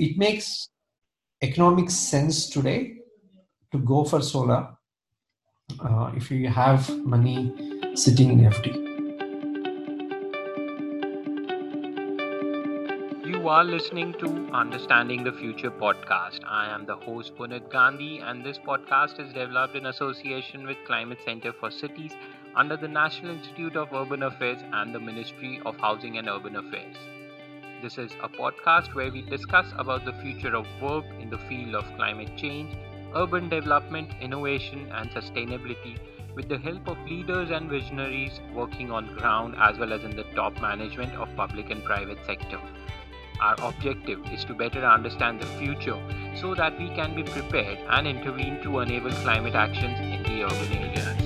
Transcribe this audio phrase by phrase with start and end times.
[0.00, 0.70] it makes
[1.42, 2.94] economic sense today
[3.70, 4.68] to go for solar
[5.78, 7.52] uh, if you have money
[7.94, 8.86] sitting in FD.
[13.26, 16.40] You are listening to Understanding the Future podcast.
[16.46, 21.18] I am the host Punit Gandhi, and this podcast is developed in association with Climate
[21.26, 22.12] Center for Cities
[22.56, 27.19] under the National Institute of Urban Affairs and the Ministry of Housing and Urban Affairs.
[27.82, 31.74] This is a podcast where we discuss about the future of work in the field
[31.74, 32.76] of climate change,
[33.14, 35.98] urban development, innovation, and sustainability
[36.34, 40.24] with the help of leaders and visionaries working on ground as well as in the
[40.34, 42.60] top management of public and private sector.
[43.40, 45.98] Our objective is to better understand the future
[46.36, 50.72] so that we can be prepared and intervene to enable climate actions in the urban
[50.74, 51.19] areas.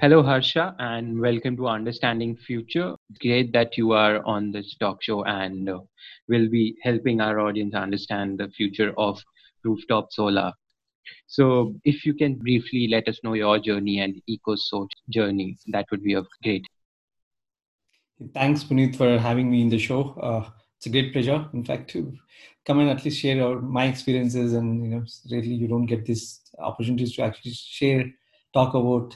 [0.00, 2.94] Hello, Harsha, and welcome to Understanding Future.
[3.20, 5.80] Great that you are on this talk show and uh,
[6.26, 9.22] will be helping our audience understand the future of
[9.62, 10.54] rooftop solar.
[11.26, 16.02] So, if you can briefly let us know your journey and EcoSoch journey, that would
[16.02, 16.64] be of great.
[18.32, 20.14] Thanks, Puneet, for having me in the show.
[20.14, 22.16] Uh, it's a great pleasure, in fact, to
[22.64, 24.54] come and at least share our, my experiences.
[24.54, 28.10] And you know, really, you don't get these opportunities to actually share,
[28.54, 29.14] talk about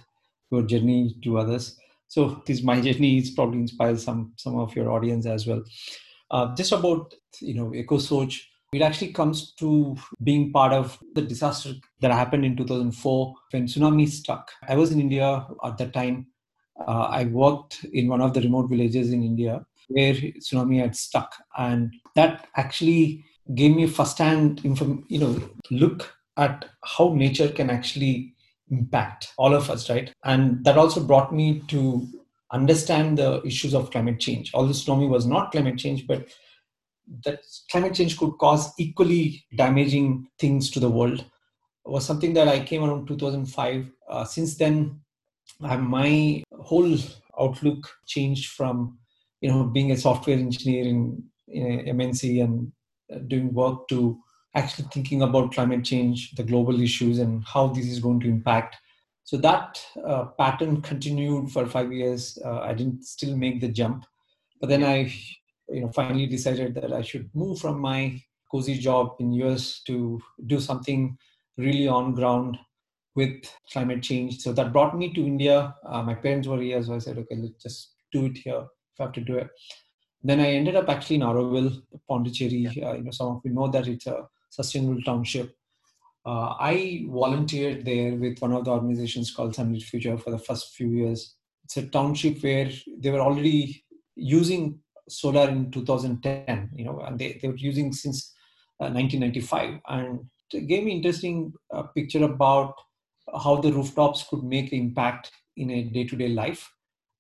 [0.55, 1.79] your journey to others.
[2.09, 5.63] So this my journey is probably inspires some some of your audience as well.
[6.31, 8.39] Uh, just about you know EcoSoch,
[8.73, 14.09] it actually comes to being part of the disaster that happened in 2004 when tsunami
[14.09, 14.51] struck.
[14.69, 16.27] I was in India at that time.
[16.89, 21.35] Uh, I worked in one of the remote villages in India where tsunami had struck,
[21.57, 23.25] and that actually
[23.55, 28.34] gave me first-hand inform, you know look at how nature can actually
[28.79, 30.13] impact all of us, right?
[30.25, 32.07] And that also brought me to
[32.53, 34.53] understand the issues of climate change.
[34.55, 36.29] Although tsunami was not climate change, but
[37.25, 37.41] that
[37.71, 41.25] climate change could cause equally damaging things to the world
[41.85, 43.91] was something that I came around 2005.
[44.09, 45.01] Uh, since then,
[45.61, 46.97] my whole
[47.39, 48.99] outlook changed from
[49.41, 52.73] you know being a software engineer in, in MNC and
[53.29, 54.19] doing work to
[54.55, 58.77] actually thinking about climate change, the global issues, and how this is going to impact.
[59.25, 62.39] So that uh, pattern continued for five years.
[62.45, 64.05] Uh, I didn't still make the jump,
[64.61, 65.13] but then I,
[65.69, 68.21] you know, finally decided that I should move from my
[68.51, 71.17] cozy job in US to do something
[71.57, 72.59] really on ground
[73.17, 74.41] with climate change.
[74.41, 75.75] So that brought me to India.
[75.87, 79.01] Uh, my parents were here, so I said, okay, let's just do it here if
[79.01, 79.49] I have to do it.
[80.23, 82.69] Then I ended up actually in Auroville, Pondicherry.
[82.73, 82.91] Yeah.
[82.91, 85.55] Uh, you know, some of you know that it's a sustainable township.
[86.27, 90.75] Uh, I volunteered there with one of the organizations called Sunlit Future for the first
[90.75, 91.35] few years.
[91.65, 93.85] It's a township where they were already
[94.17, 94.79] using
[95.09, 98.33] solar in 2010, you know, and they, they were using since
[98.81, 99.81] uh, 1995.
[99.89, 100.21] And
[100.53, 102.75] it gave me interesting uh, picture about
[103.43, 106.71] how the rooftops could make impact in a day-to-day life.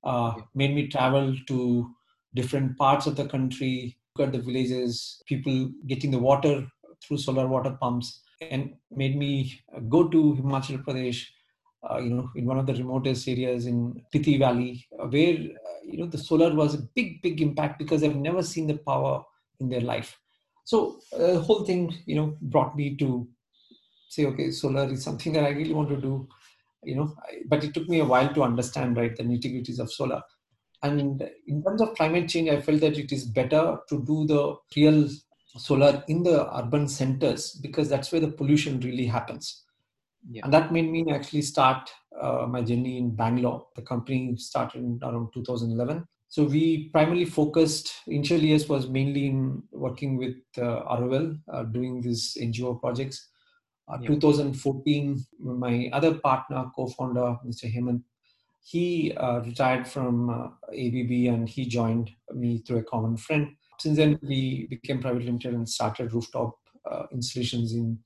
[0.05, 1.91] Uh, made me travel to
[2.35, 6.67] different parts of the country, look at the villages, people getting the water
[7.07, 11.25] through solar water pumps and made me go to Himachal Pradesh,
[11.89, 15.81] uh, you know, in one of the remotest areas in Spiti Valley, uh, where, uh,
[15.85, 19.23] you know, the solar was a big, big impact because they've never seen the power
[19.61, 20.19] in their life.
[20.65, 23.29] So uh, the whole thing, you know, brought me to
[24.09, 26.27] say, okay, solar is something that I really want to do,
[26.83, 27.15] you know,
[27.49, 30.23] but it took me a while to understand, right, the nitty-gritties of solar.
[30.83, 34.55] And in terms of climate change, I felt that it is better to do the
[34.77, 35.09] real
[35.57, 39.65] solar in the urban centers because that's where the pollution really happens.
[40.29, 40.43] Yeah.
[40.45, 43.67] And that made me actually start uh, my journey in Bangalore.
[43.77, 46.05] The company started around 2011.
[46.29, 52.01] So we primarily focused, initial years was mainly in working with uh, Auroville, uh, doing
[52.01, 53.29] these NGO projects.
[53.87, 54.09] Uh, yeah.
[54.09, 57.73] 2014, my other partner, co-founder, Mr.
[57.73, 58.03] Hemant,
[58.65, 63.97] he uh, retired from uh, ABB and he joined me through a common friend since
[63.97, 66.57] then, we became private limited and started rooftop
[66.91, 67.99] uh, installations in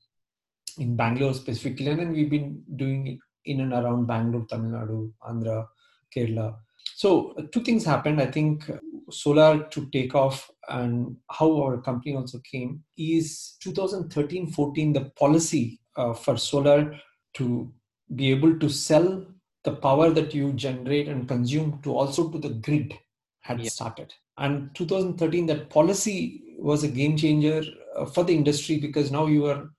[0.79, 5.13] in Bangalore specifically, and then we've been doing it in and around Bangalore, Tamil Nadu,
[5.29, 5.67] Andhra,
[6.15, 6.57] Kerala.
[6.95, 8.21] So uh, two things happened.
[8.21, 8.79] I think uh,
[9.11, 16.13] solar to take off and how our company also came is 2013-14 the policy uh,
[16.13, 16.95] for solar
[17.35, 17.73] to
[18.15, 19.25] be able to sell
[19.65, 22.95] the power that you generate and consume to also to the grid
[23.41, 23.71] had yeah.
[23.71, 27.63] started and 2013 that policy was a game changer
[27.97, 29.71] uh, for the industry because now you are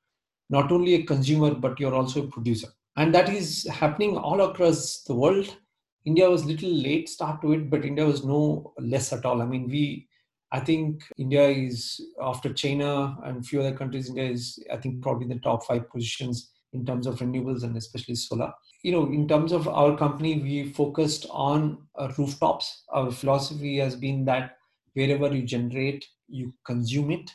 [0.50, 2.68] not only a consumer but you're also a producer
[3.00, 5.56] and that is happening all across the world.
[6.04, 9.42] India was little late start to it, but India was no less at all.
[9.42, 10.06] I mean, we,
[10.52, 14.10] I think India is after China and few other countries.
[14.10, 17.78] India is, I think, probably in the top five positions in terms of renewables and
[17.78, 18.52] especially solar.
[18.84, 22.84] You know, in terms of our company, we focused on uh, rooftops.
[22.90, 24.58] Our philosophy has been that
[24.94, 27.32] wherever you generate, you consume it.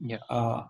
[0.00, 0.18] Yeah.
[0.30, 0.64] Uh,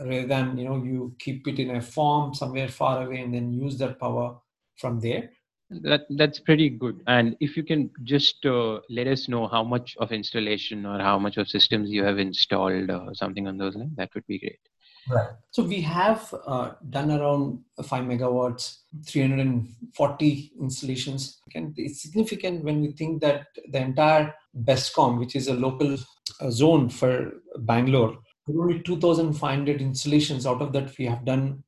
[0.00, 3.52] rather than you know you keep it in a form somewhere far away and then
[3.52, 4.38] use that power
[4.76, 5.30] from there
[5.70, 9.96] that that's pretty good and if you can just uh, let us know how much
[9.98, 13.96] of installation or how much of systems you have installed or something on those lines
[13.96, 14.60] that would be great
[15.10, 22.80] right so we have uh, done around 5 megawatts 340 installations and it's significant when
[22.80, 24.34] we think that the entire
[24.64, 25.96] bescom which is a local
[26.40, 28.16] uh, zone for bangalore
[28.48, 30.46] only 2,500 installations.
[30.46, 31.62] Out of that, we have done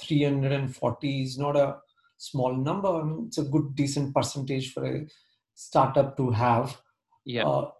[0.00, 1.22] 340.
[1.22, 1.76] Is not a
[2.16, 2.88] small number.
[2.88, 5.06] I mean, it's a good, decent percentage for a
[5.54, 6.76] startup to have.
[7.24, 7.46] Yeah.
[7.46, 7.70] Uh,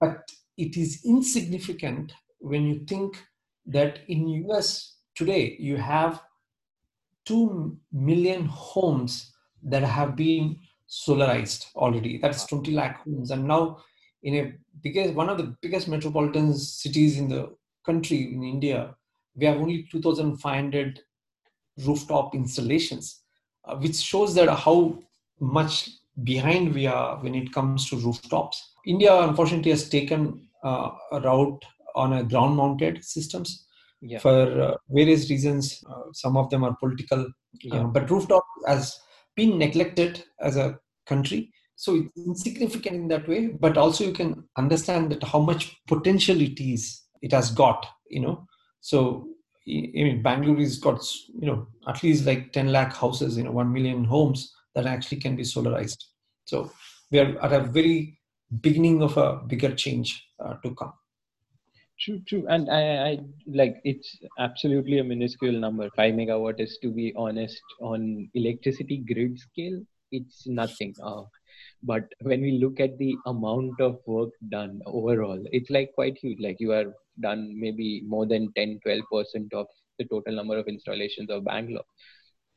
[0.00, 3.22] but it is insignificant when you think
[3.68, 6.22] that in US today you have
[7.24, 9.32] two million homes
[9.62, 12.18] that have been solarized already.
[12.18, 13.78] That's 20 lakh homes, and now
[14.22, 17.54] in a because one of the biggest metropolitan cities in the
[17.84, 18.94] country in India,
[19.34, 21.00] we have only 2,500
[21.86, 23.22] rooftop installations,
[23.64, 24.98] uh, which shows that how
[25.40, 25.90] much
[26.24, 28.72] behind we are when it comes to rooftops.
[28.86, 33.66] India, unfortunately, has taken uh, a route on a ground mounted systems
[34.00, 34.18] yeah.
[34.18, 35.82] for uh, various reasons.
[35.88, 37.28] Uh, some of them are political, uh,
[37.62, 37.82] yeah.
[37.84, 38.98] but rooftop has
[39.36, 41.52] been neglected as a country.
[41.76, 46.40] So it's insignificant in that way, but also you can understand that how much potential
[46.40, 48.46] it is it has got you know
[48.80, 49.28] so
[49.66, 51.04] I mean, Bangalore has got
[51.38, 55.18] you know at least like 10 lakh houses, you know, 1 million homes that actually
[55.18, 56.02] can be solarized.
[56.46, 56.72] So
[57.10, 58.18] we are at a very
[58.62, 60.94] beginning of a bigger change uh, to come.
[62.00, 65.90] True, true, and I, I like it's absolutely a minuscule number.
[65.96, 70.94] Five megawatt is, to be honest, on electricity grid scale, it's nothing.
[71.02, 71.22] Uh,
[71.82, 76.38] but when we look at the amount of work done overall, it's like quite huge.
[76.40, 79.66] Like you are done maybe more than 10 12% of
[79.98, 81.84] the total number of installations of bangalore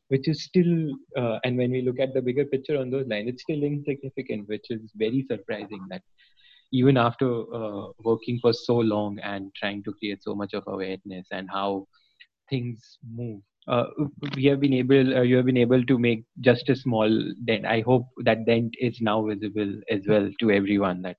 [0.09, 0.73] which is still
[1.17, 4.47] uh, and when we look at the bigger picture on those lines it's still insignificant
[4.47, 6.01] which is very surprising that
[6.71, 11.27] even after uh, working for so long and trying to create so much of awareness
[11.31, 11.85] and how
[12.49, 13.85] things move uh,
[14.35, 17.09] we have been able uh, you have been able to make just a small
[17.45, 21.17] dent i hope that dent is now visible as well to everyone that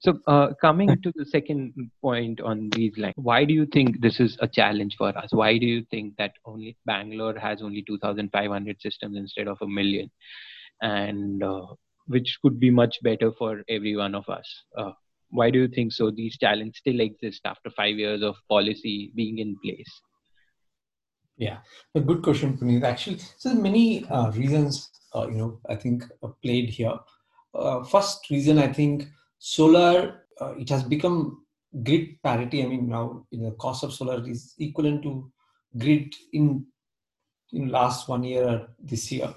[0.00, 4.20] so, uh, coming to the second point on these lines, why do you think this
[4.20, 5.28] is a challenge for us?
[5.32, 10.10] Why do you think that only Bangalore has only 2,500 systems instead of a million,
[10.82, 11.66] and uh,
[12.08, 14.48] which could be much better for every one of us?
[14.76, 14.92] Uh,
[15.30, 16.10] why do you think so?
[16.10, 20.00] These challenges still exist after five years of policy being in place.
[21.36, 21.58] Yeah,
[21.94, 22.82] a good question, Puneet.
[22.82, 26.04] Actually, so many uh, reasons, uh, you know, I think
[26.42, 26.98] played here.
[27.54, 29.06] Uh, first reason, I think
[29.38, 31.44] solar uh, it has become
[31.82, 35.30] grid parity i mean now the cost of solar is equivalent to
[35.76, 36.64] grid in
[37.52, 39.32] in last one year or this year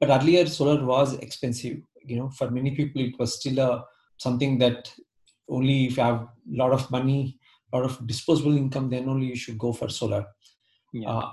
[0.00, 3.84] but earlier solar was expensive you know for many people it was still a
[4.18, 4.92] something that
[5.48, 7.38] only if you have a lot of money
[7.72, 10.24] a lot of disposable income then only you should go for solar
[10.92, 11.08] yeah.
[11.08, 11.30] uh,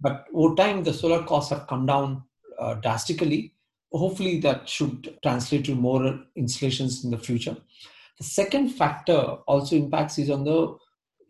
[0.00, 2.22] but over time the solar costs have come down
[2.58, 3.54] uh, drastically
[3.92, 7.56] hopefully that should translate to more installations in the future.
[8.18, 10.76] The second factor also impacts is on the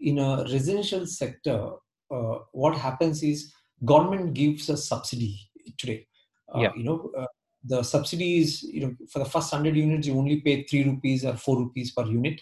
[0.00, 1.70] in a residential sector.
[2.10, 3.52] Uh, what happens is
[3.84, 5.38] government gives a subsidy
[5.78, 6.06] today.
[6.54, 6.70] Uh, yeah.
[6.76, 7.26] You know, uh,
[7.64, 11.24] the subsidy is you know for the first hundred units you only pay three rupees
[11.24, 12.40] or four rupees per unit.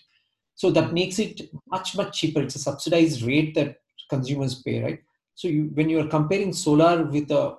[0.55, 2.43] So that makes it much much cheaper.
[2.43, 3.77] It's a subsidized rate that
[4.09, 5.00] consumers pay, right?
[5.35, 7.57] So you, when you are comparing solar with a,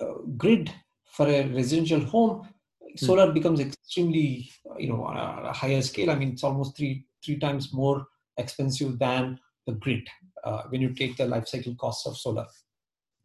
[0.00, 0.06] a
[0.36, 0.72] grid
[1.10, 2.48] for a residential home,
[2.80, 3.06] hmm.
[3.06, 6.10] solar becomes extremely, you know, on a, higher scale.
[6.10, 8.06] I mean, it's almost three three times more
[8.36, 10.06] expensive than the grid
[10.44, 12.46] uh, when you take the life cycle costs of solar.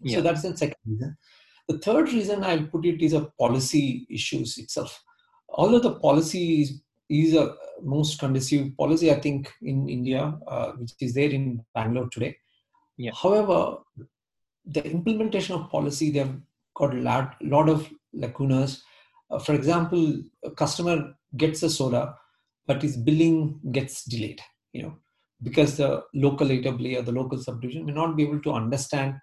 [0.02, 0.18] Yeah.
[0.18, 1.18] So that's the second reason.
[1.70, 5.04] The third reason I'll put it is a policy issues itself.
[5.50, 10.94] Although the policy is, is a most conducive policy, I think, in India, uh, which
[11.00, 12.36] is there in Bangalore today.
[12.98, 13.12] Yeah.
[13.14, 13.78] However,
[14.66, 16.36] the implementation of policy, they have
[16.76, 18.82] got a lot, lot of lacunas.
[19.30, 22.16] Uh, for example, a customer gets a soda,
[22.66, 24.42] but his billing gets delayed,
[24.74, 24.98] you know,
[25.44, 29.16] because the local AWA or the local subdivision may not be able to understand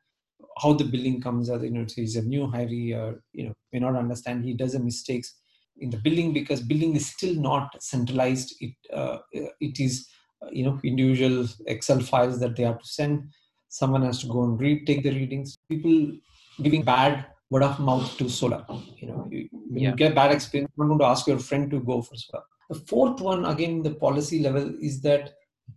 [0.59, 3.79] how the billing comes as you know he's a new hiree or you know may
[3.79, 5.35] not understand he does a mistakes
[5.79, 8.55] in the billing because billing is still not centralized.
[8.61, 9.19] It uh,
[9.61, 10.09] it is
[10.43, 13.25] uh, you know individual excel files that they have to send.
[13.69, 15.57] Someone has to go and read take the readings.
[15.69, 16.13] People
[16.63, 18.65] giving bad word of mouth to solar
[18.97, 19.29] you know.
[19.31, 19.91] You, when yeah.
[19.91, 22.45] you get bad experience you're going to ask your friend to go for solar.
[22.71, 25.35] The fourth one again the policy level is that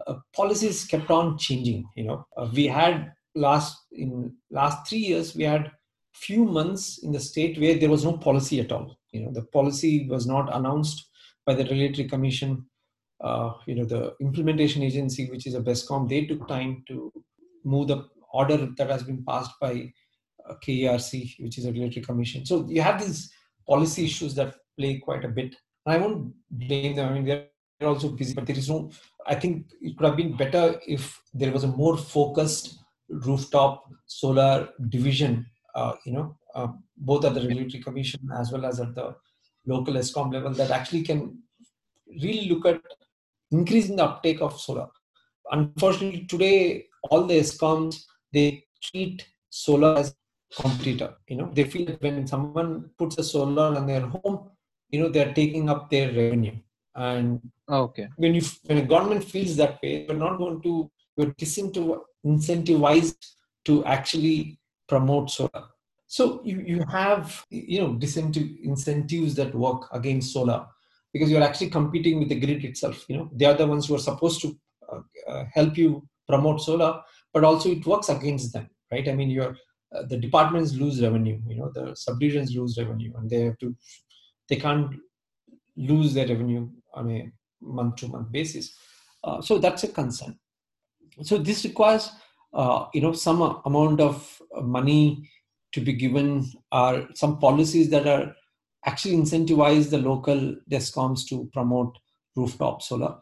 [0.07, 2.25] uh, policies kept on changing you know.
[2.37, 5.71] Uh, we had last in last 3 years we had
[6.13, 9.45] few months in the state where there was no policy at all you know the
[9.57, 11.09] policy was not announced
[11.45, 12.65] by the regulatory commission
[13.23, 17.11] uh, you know the implementation agency which is a bescom they took time to
[17.63, 19.91] move the order that has been passed by
[20.47, 22.45] uh, KERC, which is a regulatory commission.
[22.45, 23.31] So you have these
[23.67, 25.55] policy issues that play quite a bit.
[25.85, 27.09] I won't blame them.
[27.09, 27.47] I mean, they're
[27.81, 28.91] also busy, but there is no.
[29.25, 32.78] I think it could have been better if there was a more focused
[33.09, 35.45] rooftop solar division.
[35.75, 39.15] Uh, you know, uh, both at the regulatory commission as well as at the
[39.65, 41.37] local ESCOM level that actually can
[42.07, 42.81] really look at
[43.51, 44.87] increasing the uptake of solar.
[45.51, 50.15] Unfortunately, today all the ESCOMs they treat solar as
[50.55, 51.15] competitor.
[51.27, 54.49] You know, they feel that when someone puts a solar on their home,
[54.89, 56.55] you know, they're taking up their revenue.
[56.95, 57.39] And
[57.69, 61.33] okay, when you when a government feels that way, you're not going to you're
[62.25, 63.15] disincentivized
[63.65, 65.65] to actually promote solar.
[66.07, 67.99] So you, you have you know
[68.63, 70.65] incentives that work against solar
[71.13, 73.05] because you're actually competing with the grid itself.
[73.07, 74.57] You know they are the ones who are supposed to
[74.91, 77.01] uh, uh, help you promote solar,
[77.33, 79.07] but also it works against them, right?
[79.07, 79.55] I mean, you're
[79.95, 81.39] uh, the departments lose revenue.
[81.47, 83.75] You know the subdivisions lose revenue, and they have to
[84.47, 84.95] they can't
[85.77, 88.75] lose their revenue on a month to month basis.
[89.23, 90.37] Uh, so that's a concern.
[91.21, 92.11] So this requires
[92.53, 95.29] uh, you know some amount of money
[95.71, 98.35] to be given or some policies that are
[98.85, 101.97] actually incentivize the local DISCOMs to promote
[102.35, 103.17] rooftop solar.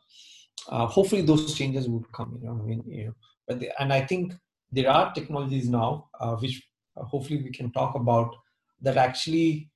[0.70, 3.14] Uh, hopefully those changes would come, you know, I mean, you know,
[3.48, 4.34] but the, and I think
[4.72, 6.62] there are technologies now uh, which
[6.96, 8.36] uh, hopefully we can talk about
[8.82, 9.70] that actually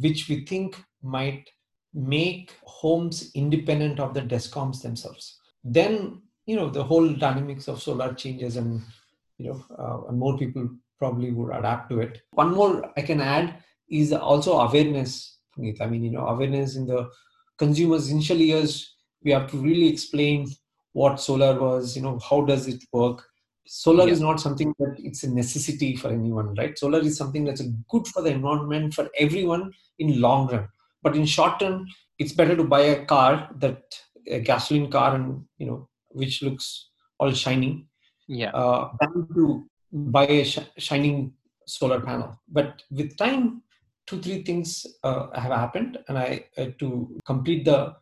[0.00, 1.48] which we think might
[1.94, 5.38] make homes independent of the DISCOMs themselves.
[5.64, 8.80] Then, you know, the whole dynamics of solar changes and,
[9.38, 12.22] you know, uh, and more people probably would adapt to it.
[12.30, 15.38] One more I can add is also awareness.
[15.80, 17.10] I mean, you know, awareness in the
[17.58, 20.46] consumers initial years, we have to really explain
[20.92, 23.24] what solar was, you know, how does it work.
[23.66, 24.12] Solar yeah.
[24.12, 26.78] is not something that it's a necessity for anyone, right?
[26.78, 30.68] Solar is something that's good for the environment for everyone in long run.
[31.02, 31.86] But in short term,
[32.18, 33.82] it's better to buy a car that
[34.28, 35.88] a gasoline car and you know
[36.20, 36.66] which looks
[37.18, 37.72] all shiny
[38.28, 38.82] yeah uh,
[39.34, 39.44] to
[39.92, 41.32] buy a sh- shining
[41.66, 42.38] solar panel.
[42.48, 43.62] But with time,
[44.06, 47.96] two three things uh, have happened, and I uh, to complete the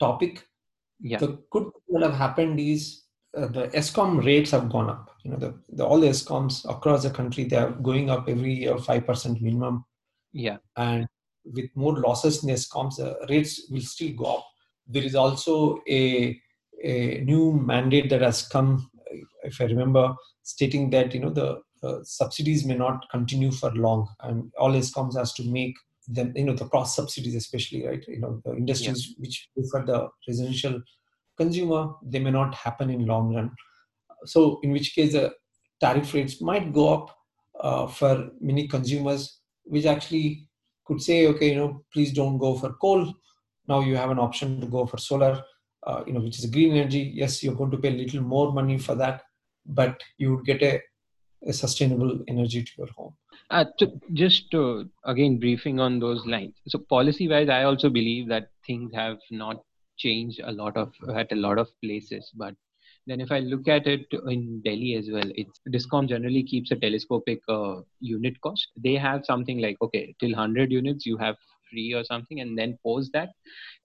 [0.00, 0.46] topic.
[1.00, 1.18] Yeah.
[1.18, 3.02] The good thing that have happened is
[3.36, 5.10] uh, the ESCOM rates have gone up.
[5.22, 8.54] You know, the, the all the ESCOMs across the country they are going up every
[8.54, 9.84] year five percent minimum.
[10.32, 10.58] Yeah.
[10.76, 11.06] And
[11.44, 14.46] with more losses in ESCOMs, the rates will still go up.
[14.86, 16.40] There is also a
[16.84, 18.90] a new mandate that has come,
[19.42, 24.08] if I remember, stating that you know the uh, subsidies may not continue for long,
[24.20, 25.74] and all ESCOMs has to make
[26.06, 28.04] them you know the cross subsidies especially right?
[28.06, 29.14] You know the industries yeah.
[29.18, 30.82] which for the residential
[31.36, 33.50] consumer they may not happen in long run.
[34.26, 35.32] So in which case the
[35.80, 37.16] tariff rates might go up
[37.60, 40.46] uh, for many consumers which actually
[40.84, 43.12] could say okay you know please don't go for coal.
[43.66, 45.42] Now you have an option to go for solar
[45.86, 48.22] uh, you know which is a green energy yes you're going to pay a little
[48.22, 49.22] more money for that
[49.66, 50.80] but you would get a,
[51.46, 53.14] a sustainable energy to your home.
[53.50, 56.54] Uh, to, just uh, again briefing on those lines.
[56.68, 59.62] So policy wise, I also believe that things have not
[59.96, 62.54] changed a lot of at a lot of places, but
[63.06, 66.76] then if I look at it in Delhi as well, it's Discom generally keeps a
[66.76, 68.66] telescopic uh, unit cost.
[68.82, 71.36] They have something like okay till 100 units you have
[71.70, 73.30] free or something, and then post that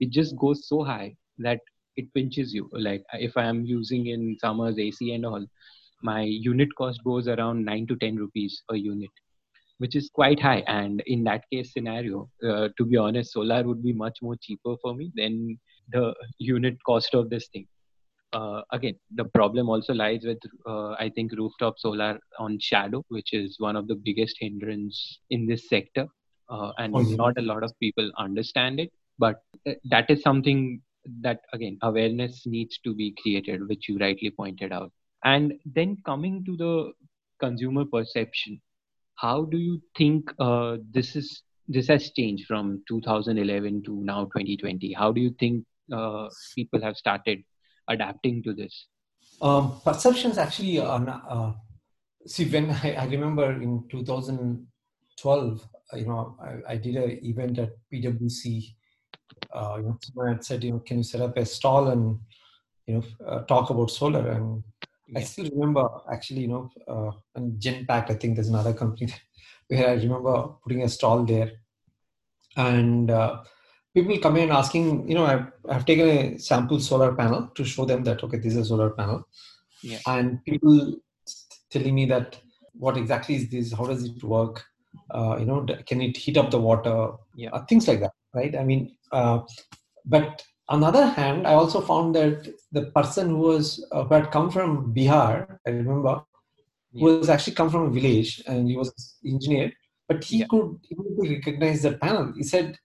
[0.00, 1.60] it just goes so high that
[2.00, 2.68] it pinches you.
[2.72, 5.46] Like if I am using in summers AC and all,
[6.02, 9.10] my unit cost goes around 9 to 10 rupees a unit
[9.78, 13.82] which is quite high and in that case scenario uh, to be honest solar would
[13.82, 15.58] be much more cheaper for me than
[15.92, 17.66] the unit cost of this thing
[18.32, 23.32] uh, again the problem also lies with uh, i think rooftop solar on shadow which
[23.32, 26.06] is one of the biggest hindrance in this sector
[26.50, 27.16] uh, and yeah.
[27.16, 30.80] not a lot of people understand it but uh, that is something
[31.20, 34.92] that again awareness needs to be created which you rightly pointed out
[35.24, 36.92] and then coming to the
[37.40, 38.60] consumer perception.
[39.16, 44.92] How do you think uh, this is this has changed from 2011 to now 2020?
[44.92, 47.42] How do you think uh, people have started
[47.88, 48.86] adapting to this?
[49.42, 51.52] Um, perceptions actually are not, uh,
[52.26, 57.58] see when I, I, remember in 2012 uh, you know I, I did an event
[57.58, 58.74] at PwC
[59.52, 62.18] uh, you know someone had said you know can you set up a stall and
[62.86, 64.62] you know uh, talk about solar and
[65.16, 69.12] I still remember actually you know uh, and Genpact I think there's another company
[69.68, 71.52] where I remember putting a stall there
[72.56, 73.42] and uh,
[73.94, 77.84] people come in asking, you know, I've, I've taken a sample solar panel to show
[77.84, 79.26] them that, okay, this is a solar panel.
[79.82, 79.98] Yeah.
[80.06, 80.96] And people
[81.70, 82.38] telling me that
[82.72, 83.72] what exactly is this?
[83.72, 84.64] How does it work?
[85.10, 87.12] Uh, you know, can it heat up the water?
[87.36, 87.50] Yeah.
[87.50, 88.56] Uh, things like that, right?
[88.56, 89.40] I mean, uh,
[90.04, 94.14] but on the other hand, I also found that the person who was uh, who
[94.14, 96.22] had come from Bihar, I remember,
[96.92, 97.04] yeah.
[97.04, 98.88] was actually come from a village and he was
[99.22, 99.72] an engineer,
[100.08, 100.46] but he yeah.
[100.48, 102.32] could immediately recognize the panel.
[102.36, 102.78] He said,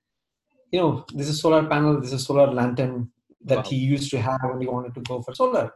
[0.71, 3.11] you know, this is solar panel, this is solar lantern
[3.45, 3.63] that wow.
[3.63, 5.71] he used to have when he wanted to go for solar.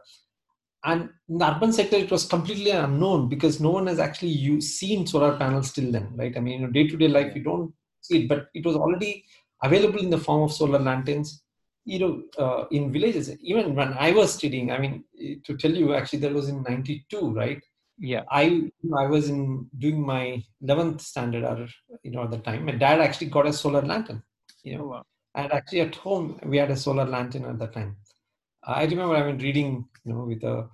[0.84, 4.70] And in the urban sector, it was completely unknown because no one has actually used,
[4.70, 6.36] seen solar panels till then, right?
[6.36, 9.24] I mean, you know, day-to-day life, you don't see it, but it was already
[9.62, 11.42] available in the form of solar lanterns.
[11.86, 15.04] You know, uh, in villages, even when I was studying, I mean,
[15.44, 17.62] to tell you, actually, that was in '92, right?
[18.02, 18.44] yeah i
[18.98, 21.68] i was in doing my 11th standard or
[22.02, 24.22] you know at the time my dad actually got a solar lantern
[24.62, 24.84] you know.
[24.84, 25.06] Oh, wow.
[25.34, 27.96] And actually, at home we had a solar lantern at that time.
[28.64, 30.68] I remember I mean reading, you know, with a,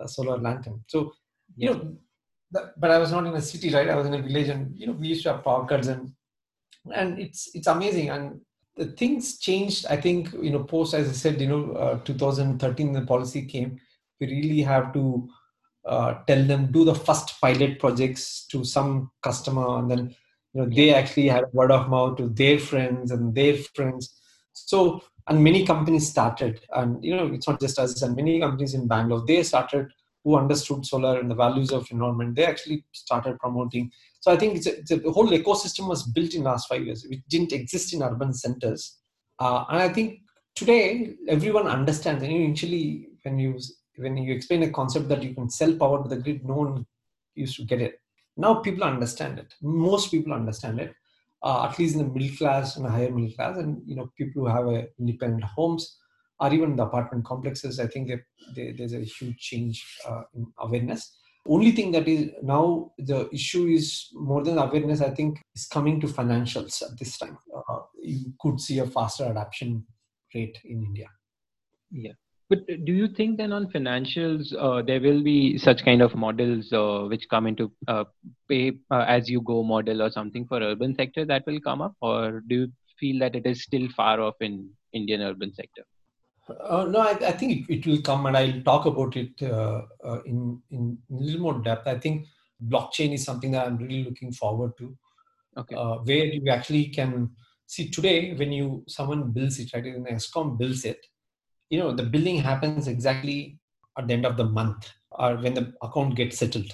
[0.00, 0.84] a solar lantern.
[0.86, 1.12] So,
[1.56, 1.72] you yeah.
[1.72, 1.96] know,
[2.76, 3.88] but I was not in a city, right?
[3.88, 6.12] I was in a village, and you know, we used to have power cuts, and
[6.94, 8.10] and it's it's amazing.
[8.10, 8.40] And
[8.76, 9.86] the things changed.
[9.86, 13.78] I think you know, post as I said, you know, uh, 2013 the policy came.
[14.20, 15.28] We really have to
[15.86, 20.14] uh, tell them do the first pilot projects to some customer, and then
[20.54, 24.20] you know they actually had word of mouth to their friends and their friends
[24.52, 28.74] so and many companies started and you know it's not just us and many companies
[28.74, 29.88] in bangalore they started
[30.24, 33.90] who understood solar and the values of environment they actually started promoting.
[34.20, 36.84] So i think it's a, it's a, the whole ecosystem was built in last five
[36.84, 37.04] years.
[37.04, 38.98] It didn't exist in urban centers.
[39.38, 40.20] Uh, and i think
[40.54, 42.22] today everyone understands.
[42.22, 43.58] And initially when you
[43.96, 46.86] when you explain a concept that you can sell power to the grid no one
[47.34, 47.98] used to get it.
[48.36, 49.52] Now people understand it.
[49.60, 50.94] Most people understand it
[51.42, 54.42] uh, at least in the middle class and higher middle class and you know people
[54.42, 55.98] who have independent homes
[56.42, 58.10] or even the apartment complexes i think
[58.54, 61.18] there's a huge change uh, in awareness.
[61.44, 66.00] Only thing that is now the issue is more than awareness i think is coming
[66.00, 67.38] to financials at this time.
[67.56, 69.84] Uh, you could see a faster adoption
[70.34, 71.08] rate in india.
[71.90, 72.12] Yeah.
[72.48, 76.70] But do you think then on financials, uh, there will be such kind of models
[76.72, 78.04] uh, which come into uh,
[78.48, 81.94] pay uh, as you go model or something for urban sector that will come up,
[82.02, 85.84] or do you feel that it is still far off in Indian urban sector?
[86.48, 89.82] Uh, no, I, I think it, it, will come, and I'll talk about it uh,
[90.26, 91.86] in in a little more depth.
[91.86, 92.26] I think
[92.66, 94.96] blockchain is something that I'm really looking forward to.
[95.54, 95.76] Okay.
[95.76, 97.30] where you actually can
[97.66, 99.84] see today when you someone builds it, right?
[99.84, 100.98] When ESCOM builds it,
[101.72, 103.58] you know the billing happens exactly
[103.98, 106.72] at the end of the month or when the account gets settled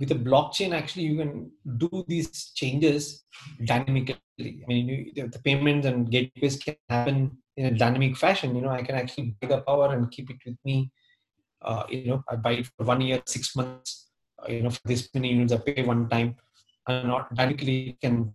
[0.00, 1.50] with a blockchain actually you can
[1.84, 2.30] do these
[2.60, 3.24] changes
[3.70, 7.18] dynamically i mean you, the payments and gateways can happen
[7.56, 10.38] in a dynamic fashion you know i can actually buy the power and keep it
[10.44, 10.90] with me.
[11.62, 14.10] Uh, you know i buy it for one year six months
[14.42, 16.36] uh, you know for this many units i pay one time.
[16.88, 18.32] And not dynamically can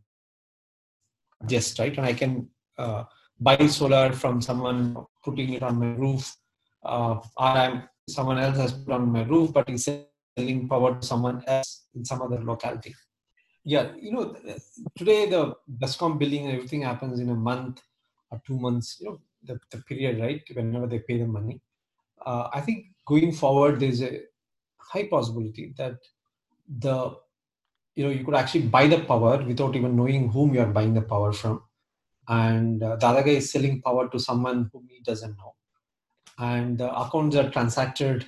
[1.41, 1.95] adjust right?
[1.97, 3.03] And i can uh,
[3.39, 4.79] buy solar from someone
[5.23, 6.35] putting it on my roof,
[6.85, 11.05] uh, or I'm, someone else has put on my roof, but he's selling power to
[11.05, 12.93] someone else in some other locality.
[13.63, 14.35] Yeah, you know,
[14.97, 17.81] today the ESCOM billing and everything happens in a month
[18.31, 18.97] or two months.
[18.99, 20.41] You know, the, the period, right?
[20.53, 21.61] Whenever they pay the money.
[22.25, 24.21] Uh, I think going forward, there's a
[24.77, 25.97] high possibility that
[26.79, 27.15] the
[27.95, 30.93] you know you could actually buy the power without even knowing whom you are buying
[30.93, 31.61] the power from
[32.27, 35.53] and uh, the other guy is selling power to someone whom he doesn't know
[36.39, 38.25] and the accounts are transacted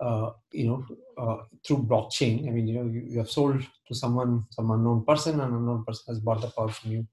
[0.00, 0.86] uh, you know
[1.18, 5.04] uh, through blockchain i mean you know you, you, have sold to someone some unknown
[5.04, 7.06] person and unknown person has bought the power from you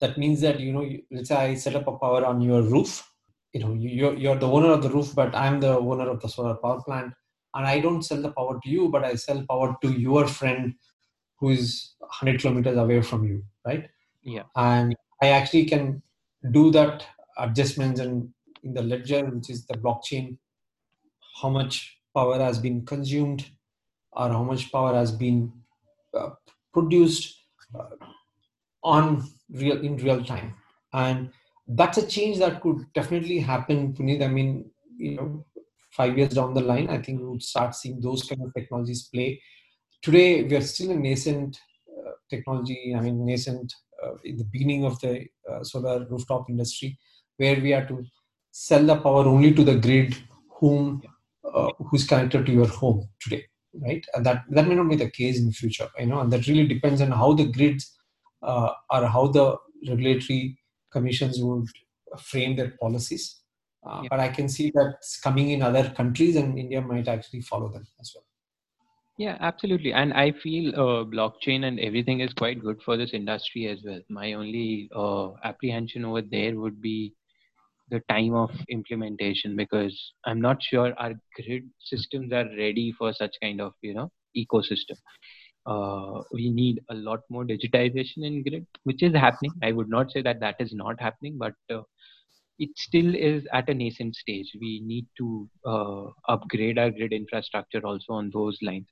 [0.00, 3.06] that means that you know let's say i set up a power on your roof
[3.52, 6.20] you know you, you're, you're the owner of the roof but i'm the owner of
[6.20, 7.12] the solar power plant
[7.54, 10.74] and i don't sell the power to you but i sell power to your friend
[11.38, 13.88] who is 100 kilometers away from you right?
[14.22, 14.44] Yeah.
[14.56, 16.02] And I actually can
[16.50, 17.06] do that
[17.38, 18.28] adjustments and
[18.62, 20.36] in the ledger, which is the blockchain,
[21.40, 23.50] how much power has been consumed,
[24.12, 25.52] or how much power has been
[26.14, 26.30] uh,
[26.72, 27.44] produced
[27.78, 27.84] uh,
[28.82, 30.54] on real in real time.
[30.92, 31.30] And
[31.68, 34.22] that's a change that could definitely happen puneet.
[34.22, 35.44] I mean you know
[35.92, 39.08] five years down the line i think we would start seeing those kind of technologies
[39.12, 39.40] play.
[40.02, 41.58] Today we are still a nascent
[41.98, 46.98] uh, technology i mean nascent uh, in the beginning of the uh, solar rooftop industry
[47.36, 48.02] where we are to
[48.50, 50.16] sell the power only to the grid
[50.58, 51.02] whom
[51.44, 53.44] uh, who's connected to your home today
[53.86, 54.04] right?
[54.14, 56.46] And that that may not be the case in the future you know and that
[56.46, 57.98] really depends on how the grids
[58.42, 59.56] uh, or how the
[59.88, 60.58] regulatory
[60.92, 61.66] commissions would
[62.18, 63.36] frame their policies.
[63.86, 64.08] Uh, yeah.
[64.10, 67.86] but i can see that's coming in other countries and india might actually follow them
[67.98, 68.24] as well.
[69.16, 69.92] Yeah absolutely.
[70.00, 74.00] And i feel uh, blockchain and everything is quite good for this industry as well.
[74.18, 77.14] My only uh, apprehension over there would be
[77.90, 83.34] the time of implementation because i'm not sure our grid systems are ready for such
[83.42, 84.96] kind of you know ecosystem
[85.66, 89.52] uh, we need a lot more digitization in grid which is happening.
[89.62, 91.82] I would not say that that is not happening but uh,
[92.58, 94.50] it still is at a nascent stage.
[94.60, 98.86] We need to uh, upgrade our grid infrastructure also on those lines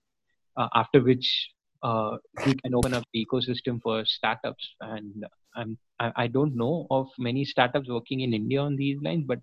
[0.57, 1.50] uh, after which
[1.83, 4.68] uh, we can open up the ecosystem for startups.
[4.81, 5.24] And
[5.57, 9.38] I'm, I don't know of many startups working in India on these lines, but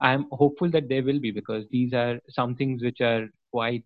[0.00, 3.84] I'm hopeful that there will be because these are some things which are quite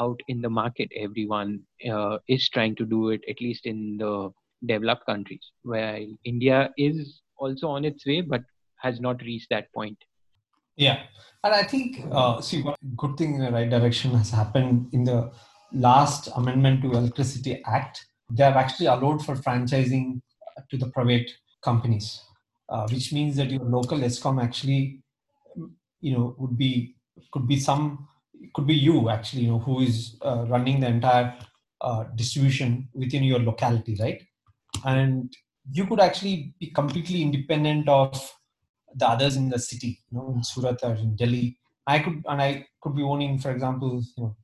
[0.00, 0.88] out in the market.
[0.96, 4.30] Everyone uh, is trying to do it, at least in the
[4.66, 8.42] developed countries, where India is also on its way, but
[8.76, 9.98] has not reached that point.
[10.76, 11.02] Yeah,
[11.44, 15.04] and I think uh, see one good thing in the right direction has happened in
[15.04, 15.30] the
[15.72, 18.06] last amendment to Electricity Act.
[18.30, 20.20] They have actually allowed for franchising
[20.70, 21.30] to the private
[21.62, 22.22] companies,
[22.68, 25.02] uh, which means that your local ESCOM actually,
[26.00, 26.96] you know, would be
[27.32, 28.08] could be some
[28.54, 31.34] could be you actually, you know, who is uh, running the entire
[31.80, 34.22] uh, distribution within your locality, right?
[34.84, 35.32] And
[35.70, 38.32] you could actually be completely independent of
[38.94, 41.58] the others in the city, you know, in Surat or in Delhi.
[41.86, 44.36] I could and I could be owning, for example, you know,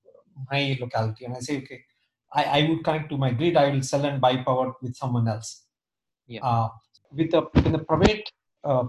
[0.50, 1.82] my locality, and I say, okay,
[2.32, 3.56] I, I would connect to my grid.
[3.56, 5.64] I will sell and buy power with someone else
[6.28, 6.40] yeah.
[6.44, 6.68] Uh,
[7.10, 8.30] with the when the private
[8.64, 8.84] uh,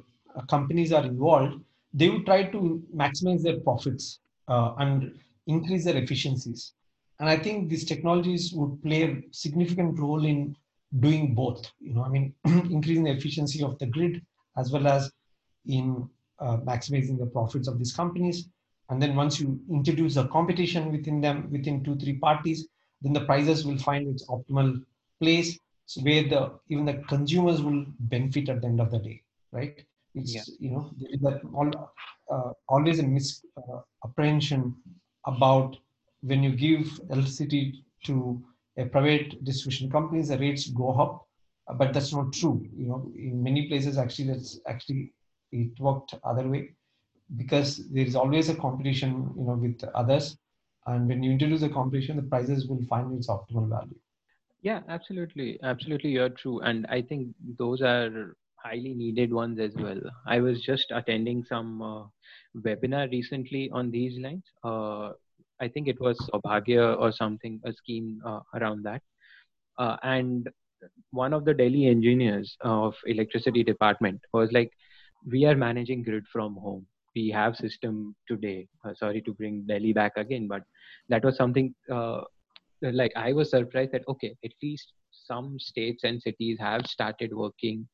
[0.49, 1.61] companies are involved,
[1.93, 6.73] they would try to maximize their profits uh, and increase their efficiencies.
[7.19, 10.55] And I think these technologies would play a significant role in
[10.99, 11.69] doing both.
[11.79, 14.21] You know, I mean, increasing the efficiency of the grid
[14.57, 15.11] as well as
[15.65, 16.09] in
[16.39, 18.47] uh, maximizing the profits of these companies.
[18.89, 22.67] And then once you introduce a competition within them, within two, three parties,
[23.01, 24.83] then the prices will find its optimal
[25.21, 29.21] place so where the even the consumers will benefit at the end of the day
[29.51, 29.83] right
[30.15, 30.43] it's yeah.
[30.59, 30.83] you know
[31.53, 31.71] all,
[32.31, 34.75] uh, always a misapprehension
[35.27, 35.77] uh, about
[36.21, 38.41] when you give electricity to
[38.77, 41.27] a private distribution companies the rates go up
[41.67, 45.13] uh, but that's not true you know in many places actually that's actually
[45.51, 46.69] it worked other way
[47.37, 50.37] because there is always a competition you know with others
[50.87, 53.99] and when you introduce a competition the prices will find its optimal value
[54.61, 55.57] yeah, absolutely.
[55.63, 56.59] Absolutely, you're true.
[56.59, 59.99] And I think those are highly needed ones as well.
[60.27, 62.03] I was just attending some uh,
[62.57, 64.43] webinar recently on these lines.
[64.63, 65.11] Uh,
[65.61, 69.01] I think it was Saubhagya or something, a scheme uh, around that.
[69.77, 70.49] Uh, and
[71.11, 74.71] one of the Delhi engineers of electricity department was like,
[75.25, 76.85] we are managing grid from home.
[77.15, 78.67] We have system today.
[78.85, 80.63] Uh, sorry to bring Delhi back again, but
[81.09, 82.21] that was something uh,
[82.81, 87.87] like i was surprised that okay at least some states and cities have started working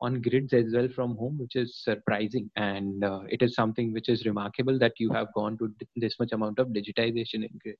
[0.00, 2.50] on grids as well from home which is surprising.
[2.56, 6.32] And uh, it is something which is remarkable that you have gone to this much
[6.32, 7.76] amount of digitization in grid.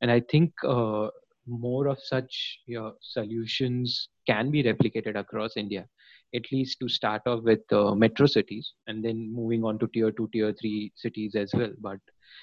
[0.00, 1.08] And i think uh,
[1.46, 5.86] more of such you know, solutions can be replicated across india
[6.34, 10.10] at least to start off with uh, metro cities and then moving on to tier
[10.10, 11.72] 2 tier 3 cities as well.
[11.80, 11.98] But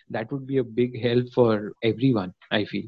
[0.10, 2.86] that would be a big help for everyone i feel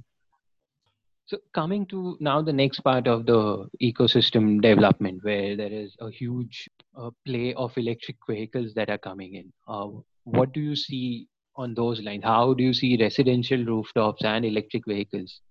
[1.27, 6.09] so coming to now the next part of the ecosystem development, where there is a
[6.09, 9.51] huge uh, play of electric vehicles that are coming in.
[9.67, 9.87] Uh,
[10.23, 12.23] what do you see on those lines?
[12.23, 15.41] How do you see residential rooftops and electric vehicles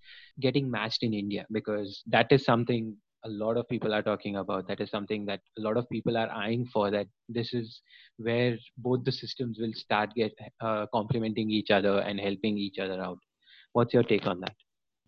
[0.41, 1.45] getting matched in India?
[1.53, 4.67] Because that is something a lot of people are talking about.
[4.69, 6.91] That is something that a lot of people are eyeing for.
[6.91, 7.83] That this is
[8.17, 12.99] where both the systems will start get uh, complementing each other and helping each other
[13.03, 13.19] out.
[13.73, 14.55] What's your take on that?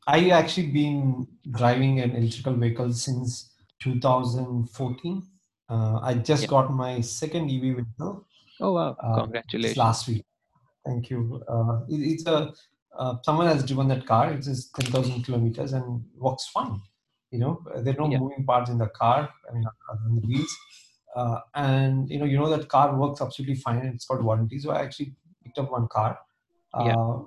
[0.09, 5.23] I actually been driving an electrical vehicle since 2014.
[5.69, 6.49] Uh, I just yeah.
[6.49, 8.27] got my second EV vehicle.
[8.61, 8.97] Oh wow!
[8.99, 9.77] Uh, Congratulations!
[9.77, 10.25] last week.
[10.87, 11.45] Thank you.
[11.47, 12.55] Uh, it, it's a
[12.99, 14.33] uh, someone has driven that car.
[14.33, 16.81] It is 10,000 kilometers and works fine.
[17.31, 18.19] You know, there are no Yeah.
[18.19, 19.29] moving parts in the car.
[19.49, 20.57] I mean, other than the wheels.
[21.15, 23.81] Uh, and you know, you know that car works absolutely fine.
[23.81, 24.59] And it's got warranty.
[24.59, 26.19] So I actually picked up one car.
[26.73, 27.23] Uh, Yeah.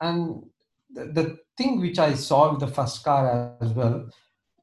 [0.00, 0.50] And
[0.92, 4.08] the, the thing which I saw with the first car as well,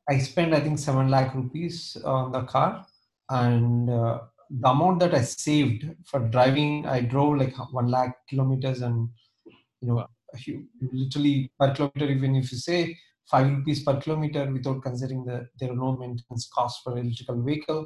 [0.10, 2.86] I spent I think seven lakh rupees on the car,
[3.30, 8.82] and uh, the amount that I saved for driving, I drove like one lakh kilometers,
[8.82, 9.10] and
[9.82, 10.08] you know,
[10.46, 12.98] you, you literally per kilometer, even if you say
[13.30, 17.86] five rupees per kilometer, without considering that there are no maintenance costs for electrical vehicle,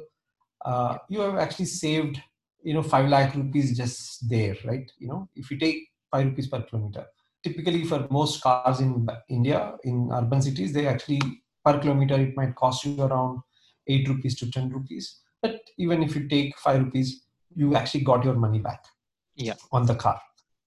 [0.64, 2.20] uh, you have actually saved
[2.62, 4.90] you know five lakh rupees just there, right?
[4.98, 7.06] You know, if you take five rupees per kilometer,
[7.44, 11.20] typically for most cars in India in urban cities, they actually
[11.64, 13.40] per kilometer it might cost you around
[13.86, 15.20] 8 rupees to 10 rupees.
[15.42, 18.84] But even if you take 5 rupees you actually got your money back
[19.36, 19.54] Yeah.
[19.72, 20.20] on the car.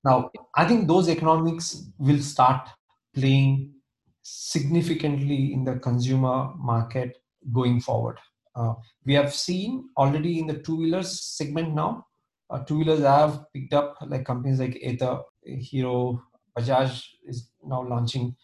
[0.03, 2.69] Now i think those economics will start
[3.13, 3.73] playing
[4.21, 7.17] significantly in the consumer market
[7.51, 8.17] going forward.
[8.55, 8.73] Uh,
[9.05, 12.05] we have seen already in the two wheelers segment now
[12.49, 16.23] uh, two wheelers have picked up like companies like Ather, Hero,
[16.57, 18.35] Bajaj is now launching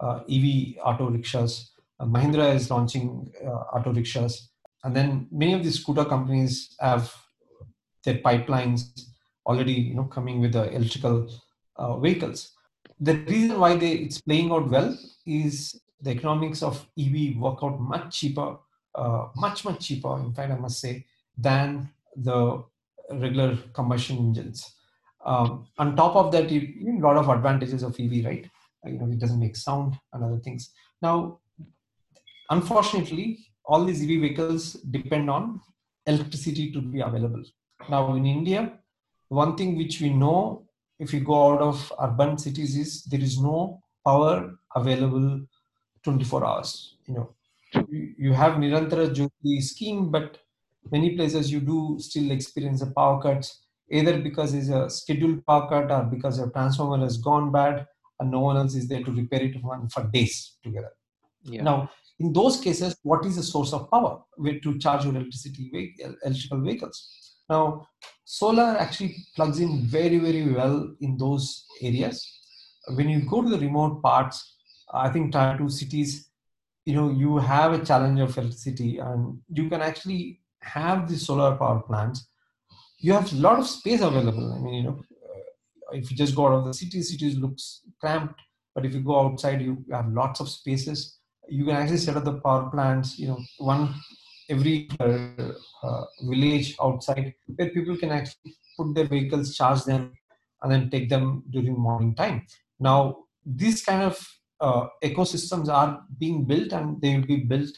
[0.00, 1.72] uh, EV auto rickshaws.
[1.98, 4.48] Uh, Mahindra is launching uh, auto rickshaws,
[4.84, 7.14] and then many of these scooter companies have
[8.04, 9.08] their pipelines
[9.46, 11.30] already, you know, coming with the electrical
[11.76, 12.52] uh, vehicles.
[12.98, 17.78] The reason why they it's playing out well is the economics of EV work out
[17.80, 18.56] much cheaper,
[18.94, 20.18] uh, much much cheaper.
[20.18, 21.06] In fact, I must say
[21.36, 22.64] than the
[23.10, 24.74] regular combustion engines.
[25.24, 28.50] Um, on top of that, you, you a lot of advantages of EV, right?
[28.84, 30.70] You know, it doesn't make sound and other things.
[31.02, 31.40] Now,
[32.48, 35.60] unfortunately, all these EV vehicles depend on
[36.06, 37.42] electricity to be available.
[37.88, 38.72] Now, in India,
[39.28, 40.66] one thing which we know
[40.98, 45.40] if you go out of urban cities is there is no power available
[46.02, 46.96] 24 hours.
[47.06, 47.34] You know,
[47.88, 50.38] you, you have Nirantara Jyoti scheme, but
[50.90, 55.68] many places you do still experience the power cuts, either because it's a scheduled power
[55.68, 57.86] cut or because your transformer has gone bad
[58.18, 59.56] and no one else is there to repair it
[59.92, 60.90] for days together.
[61.42, 61.62] Yeah.
[61.62, 66.60] Now, in those cases, what is the source of power to charge your electricity electrical
[66.60, 67.36] vehicles?
[67.48, 67.86] Now,
[68.24, 72.24] solar actually plugs in very, very well in those areas.
[72.94, 74.56] When you go to the remote parts,
[74.92, 76.30] I think tier two cities,
[76.84, 81.56] you know, you have a challenge of electricity, and you can actually have the solar
[81.56, 82.28] power plants.
[83.00, 84.52] You have a lot of space available.
[84.52, 87.82] I mean, you know, uh, if you just go out of the city, cities looks
[88.00, 88.40] cramped.
[88.74, 92.24] But if you go outside, you have lots of spaces you can actually set up
[92.24, 93.94] the power plants you know one
[94.48, 100.12] every uh, uh, village outside where people can actually put their vehicles charge them
[100.62, 102.42] and then take them during morning time
[102.78, 104.16] now these kind of
[104.60, 107.70] uh, ecosystems are being built and they will be built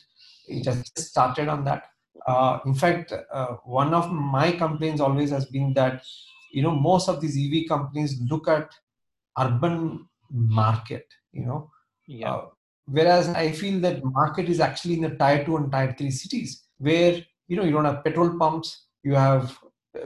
[0.48, 1.84] it has just started on that
[2.26, 6.04] uh, in fact uh, one of my complaints always has been that
[6.52, 8.70] you know most of these ev companies look at
[9.38, 11.70] urban market you know.
[12.06, 12.32] Yeah.
[12.32, 12.46] uh,
[12.86, 16.64] whereas i feel that market is actually in the tier 2 and tier 3 cities
[16.78, 19.56] where you know you don't have petrol pumps you have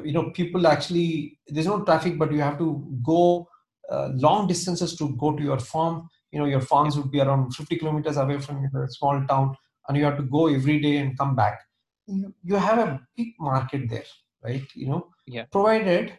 [0.04, 3.48] you know people actually there's no traffic but you have to go
[3.90, 6.08] uh, long distances to go to your farm.
[6.32, 9.56] You know your farms would be around 50 kilometers away from your small town
[9.88, 11.60] and you have to go every day and come back
[12.06, 14.04] you, you have a big market there
[14.42, 14.64] right?
[14.74, 15.44] You know Yeah.
[15.50, 16.18] provided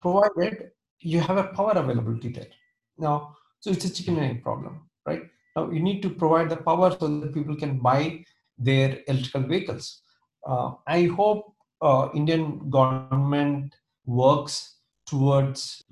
[0.00, 2.52] provided you have a power availability there.
[2.98, 5.22] Now so it's a chicken and egg problem right?
[5.56, 8.24] Now you need to provide the power so that people can buy
[8.58, 10.00] their electrical vehicles.
[10.46, 15.82] Uh, i hope uh, indian government works towards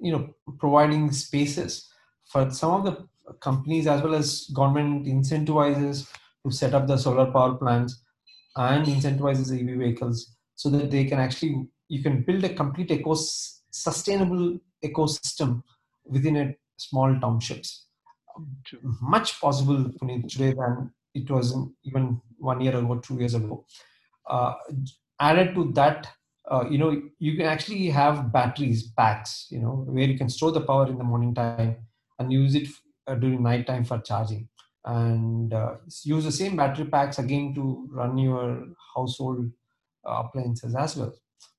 [0.00, 1.92] you know providing spaces
[2.24, 3.08] for some of the
[3.40, 6.10] companies as well as government incentivizes
[6.44, 8.02] to set up the solar power plants
[8.56, 13.14] and incentivizes ev vehicles so that they can actually you can build a complete eco
[13.70, 15.62] sustainable ecosystem
[16.04, 17.86] within a small townships.
[19.00, 19.90] Much possible
[20.28, 23.64] today than it was even one year ago two years ago.
[24.26, 24.54] Uh,
[25.20, 26.08] added to that
[26.50, 30.52] uh, you know you can actually have batteries packs you know where you can store
[30.52, 31.76] the power in the morning time
[32.18, 32.68] and use it
[33.06, 34.48] uh, during night time for charging
[34.84, 38.66] and uh, use the same battery packs again to run your
[38.96, 39.50] household
[40.08, 41.12] uh, appliances as well.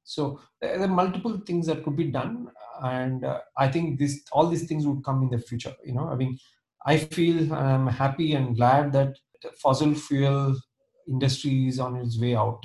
[0.03, 2.47] So there are multiple things that could be done.
[2.84, 6.10] And uh, i think this all these things would come in the future you know.
[6.10, 6.39] I mean
[6.88, 9.17] i feel i'm happy and glad that
[9.62, 10.55] fossil fuel
[11.07, 12.63] industry is on its way out.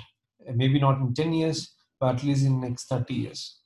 [0.54, 3.60] Maybe not in 10 years but at least in next 30 years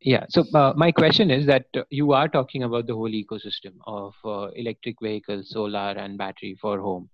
[0.00, 0.26] Yeah.
[0.28, 4.14] So uh, my question is that uh, you are talking about the whole ecosystem of
[4.24, 7.10] uh, electric vehicles, solar, and battery for home.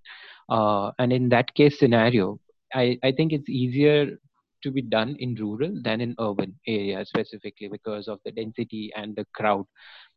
[0.51, 2.39] Uh, and in that case scenario,
[2.75, 4.19] I, I think it's easier
[4.63, 9.17] to be done in rural than in urban areas specifically because of the density and
[9.17, 9.65] the crowd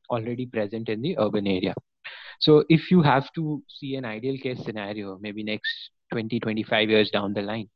[0.09, 1.73] already present in the urban area.
[2.39, 5.69] So if you have to see an ideal case scenario, maybe next
[6.11, 7.69] 20, 25 years down the line,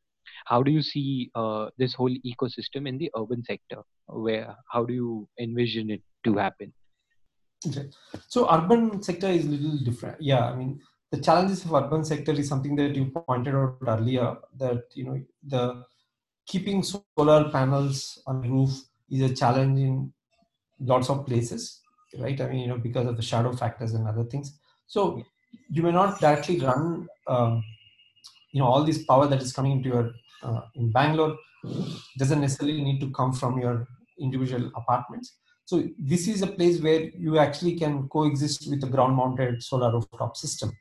[0.46, 3.82] how do you see uh, this whole ecosystem in the urban sector?
[4.08, 6.74] Where how do you envision it to happen?
[7.68, 7.90] Okay.
[8.28, 10.20] so urban sector is a little different.
[10.20, 14.36] Yeah i mean the challenges of urban sector is something that you pointed out earlier
[14.58, 15.84] that you know the
[16.48, 18.72] keeping solar panels on roof
[19.12, 20.12] is a challenge in
[20.80, 21.82] lots of places
[22.20, 22.40] right?
[22.40, 24.58] I mean you know because of the shadow factors and other things.
[24.88, 25.24] So
[25.70, 27.64] you may not directly run um,
[28.52, 30.12] you know all this power that is coming into your
[30.44, 31.38] uh, in Bangalore
[32.18, 33.88] doesn't necessarily need to come from your
[34.20, 35.38] individual apartments.
[35.66, 40.36] So this is a place where you actually can coexist with a ground-mounted solar rooftop
[40.36, 40.72] system.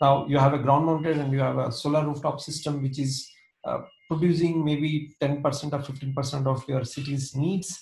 [0.00, 3.28] Now you have a ground-mounted and you have a solar rooftop system which is
[3.64, 7.80] uh, producing maybe 10% or 15% of your city's needs.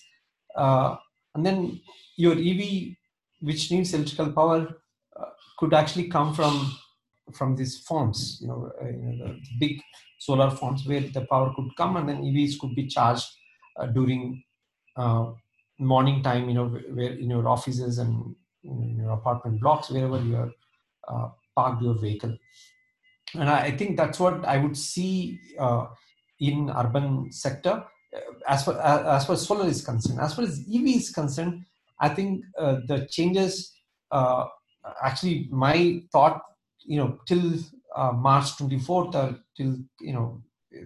[0.57, 0.97] Uh,
[1.35, 1.81] and then
[2.17, 2.95] your EV,
[3.41, 4.69] which needs electrical power,
[5.21, 5.25] uh,
[5.59, 6.73] could actually come from
[7.33, 9.81] from these farms, you know, uh, you know the big
[10.19, 13.27] solar farms where the power could come and then EVs could be charged
[13.79, 14.43] uh, during
[14.97, 15.31] uh,
[15.79, 20.37] morning time, you know, where in your offices and in your apartment blocks, wherever you
[20.37, 20.53] are
[21.09, 22.37] uh, parked your vehicle.
[23.35, 25.87] And I, I, think that's what I would see uh,
[26.39, 27.85] in urban sector
[28.15, 30.21] uh, as far as far as solar is concerned.
[30.21, 31.65] As far as EV is concerned,
[31.99, 33.73] I think the changes.
[35.03, 36.43] actually, my thought
[36.85, 37.55] you know till
[37.97, 40.43] uh, March 24th or till you know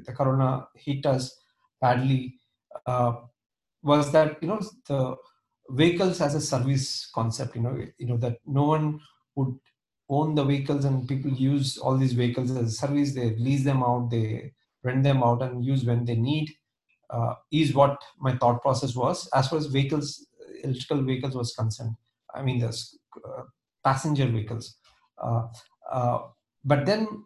[0.06, 1.34] the corona hit us
[1.80, 2.38] badly
[2.87, 3.12] uh,
[3.82, 5.16] was that you know the
[5.70, 9.00] vehicles as a service concept you know you know that no one
[9.37, 9.54] would
[10.08, 13.14] own the vehicles and people use all these vehicles as a service.
[13.14, 16.50] They lease them out they rent them out and use when they need
[17.11, 20.26] uh, is what my thought process was as far as vehicles
[20.62, 21.94] electrical vehicles was concerned.
[22.34, 23.42] I mean the uh,
[23.84, 24.76] passenger vehicles
[25.90, 26.18] uh,
[26.64, 27.24] but then,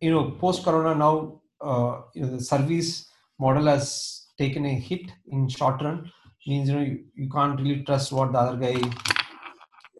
[0.00, 3.08] you know, post Corona now, uh, you know, the service
[3.38, 6.10] model has taken a hit in short run.
[6.46, 8.78] Means you know you, you can't really trust what the other guy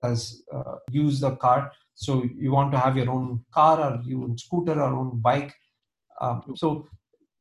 [0.03, 1.73] has uh, used the car.
[1.95, 5.55] So you want to have your own car or your scooter or own bike.
[6.21, 6.87] Um, so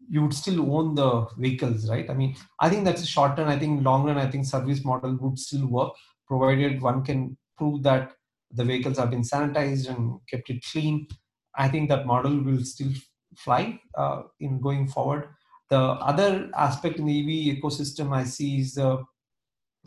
[0.10, 2.10] you would still own the vehicles, right?
[2.10, 3.50] I mean, I think that's a short run.
[3.50, 5.94] I think long run, I think service model would still work,
[6.26, 8.14] provided one can prove that
[8.54, 11.08] the vehicles have been sanitized and kept it clean.
[11.56, 12.92] I think that model will still
[13.36, 15.30] fly uh, in going forward.
[15.70, 18.98] The other aspect in the EV ecosystem I see is uh,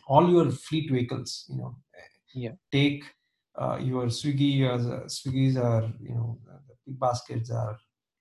[0.09, 1.45] all your fleet vehicles.
[1.49, 1.77] You know,
[2.35, 2.53] yeah.
[2.73, 3.05] take
[3.57, 7.79] uh, your Swiggy, your uh, Swiggies are you know the BigBaskets are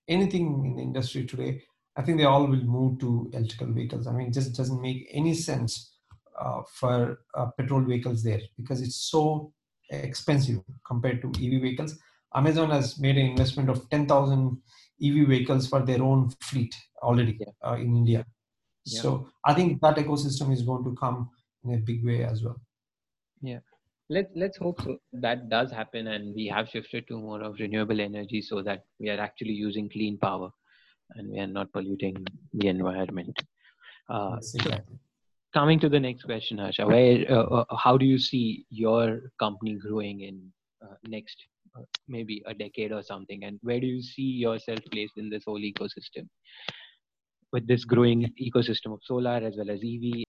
[0.08, 1.62] anything in the industry today.
[1.98, 4.06] I think they all will move to electrical vehicles.
[4.06, 5.94] I mean, it just doesn't make any sense
[6.40, 9.54] uh, for uh, petrol vehicles there because it's so
[9.90, 11.98] expensive compared to EV vehicles.
[12.34, 14.58] Amazon has made an investment of 10,000
[15.02, 17.70] EV vehicles for their own fleet already yeah.
[17.70, 18.26] uh, in India.
[18.86, 19.02] Yeah.
[19.02, 21.30] So I think that ecosystem is going to come
[21.64, 22.60] in a big way as well.
[23.42, 23.60] Yeah.
[24.10, 28.00] Let, let's hope so that does happen and we have shifted to more of renewable
[28.00, 30.52] energy so that we are actually using clean power
[31.16, 33.36] and we are not polluting the environment.
[34.08, 34.38] Uh,
[35.56, 39.76] coming to the next question, Harsha, where uh, uh, how do you see your company
[39.76, 40.52] growing in
[40.84, 41.38] uh, next
[41.78, 45.44] uh, maybe a decade or something, and where do you see yourself placed in this
[45.48, 46.28] whole ecosystem
[47.54, 50.26] with this growing ecosystem of solar as well as EV?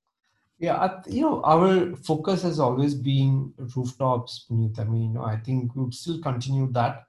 [0.58, 4.46] Yeah, you know, our focus has always been rooftops.
[4.50, 7.02] I mean, you know, I think we would still continue that.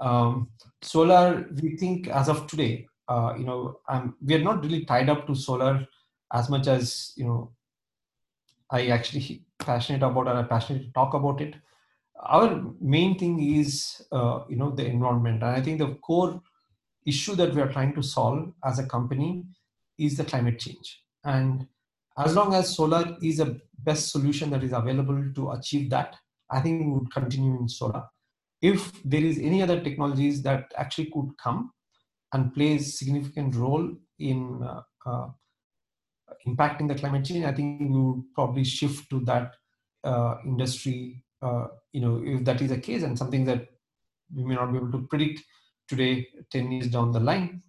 [0.00, 0.48] Um,
[0.80, 3.80] solar, we think as of today, uh, you know,
[4.24, 5.86] we are not really tied up to solar
[6.32, 7.52] as much as you know
[8.70, 11.54] i actually passionate about and i'm passionate to talk about it
[12.22, 15.42] our main thing is uh, you know the environment.
[15.42, 16.40] And i think the core
[17.06, 19.44] issue that we are trying to solve as a company
[19.98, 21.02] is the climate change.
[21.24, 21.66] And
[22.18, 26.16] as long as solar is a best solution that is available to achieve that
[26.50, 28.04] i think we would continue in solar.
[28.60, 31.72] If there is any other technologies that actually could come
[32.32, 35.28] and play a significant role in uh, uh,
[36.46, 39.54] impacting the climate change, I think we would probably shift to that
[40.04, 41.24] uh, industry.
[41.42, 43.68] Uh, you know, if that is the case, and something that
[44.34, 45.42] we may not be able to predict
[45.88, 47.62] today, ten years down the line,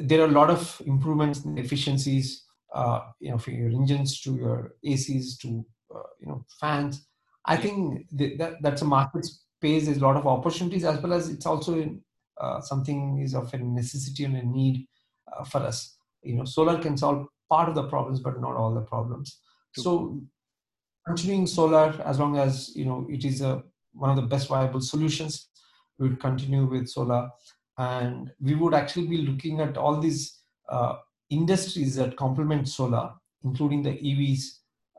[0.00, 4.34] there are a lot of improvements in efficiencies uh, you know, for your engines to
[4.36, 7.06] your ACs to uh, you know fans.
[7.44, 9.86] I think that that's a market space.
[9.86, 12.02] There's a lot of opportunities as well as it's also in,
[12.40, 14.86] uh, something is of a necessity and a need
[15.32, 15.96] uh, for us.
[16.22, 19.40] You know, solar can solve part of the problems, but not all the problems.
[19.74, 19.82] True.
[19.84, 20.22] So
[21.06, 24.80] continuing solar as long as you know it is a one of the best viable
[24.80, 25.48] solutions
[25.98, 27.28] we would continue with solar
[27.78, 30.94] and we would actually be looking at all these uh,
[31.30, 33.10] industries that complement solar
[33.44, 34.44] including the evs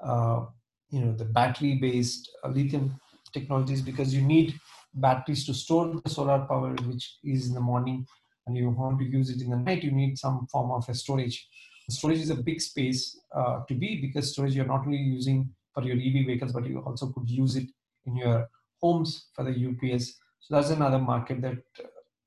[0.04, 0.46] uh,
[0.90, 3.00] you know the battery based uh, lithium
[3.32, 4.54] technologies because you need
[4.96, 8.06] batteries to store the solar power which is in the morning
[8.48, 10.94] and you want to use it in the night you need some form of a
[10.94, 11.48] storage
[11.90, 15.84] storage is a big space uh, to be because storage you're not only using for
[15.84, 17.68] your ev vehicles but you also could use it
[18.06, 18.48] in your
[18.82, 21.58] homes for the ups so that's another market that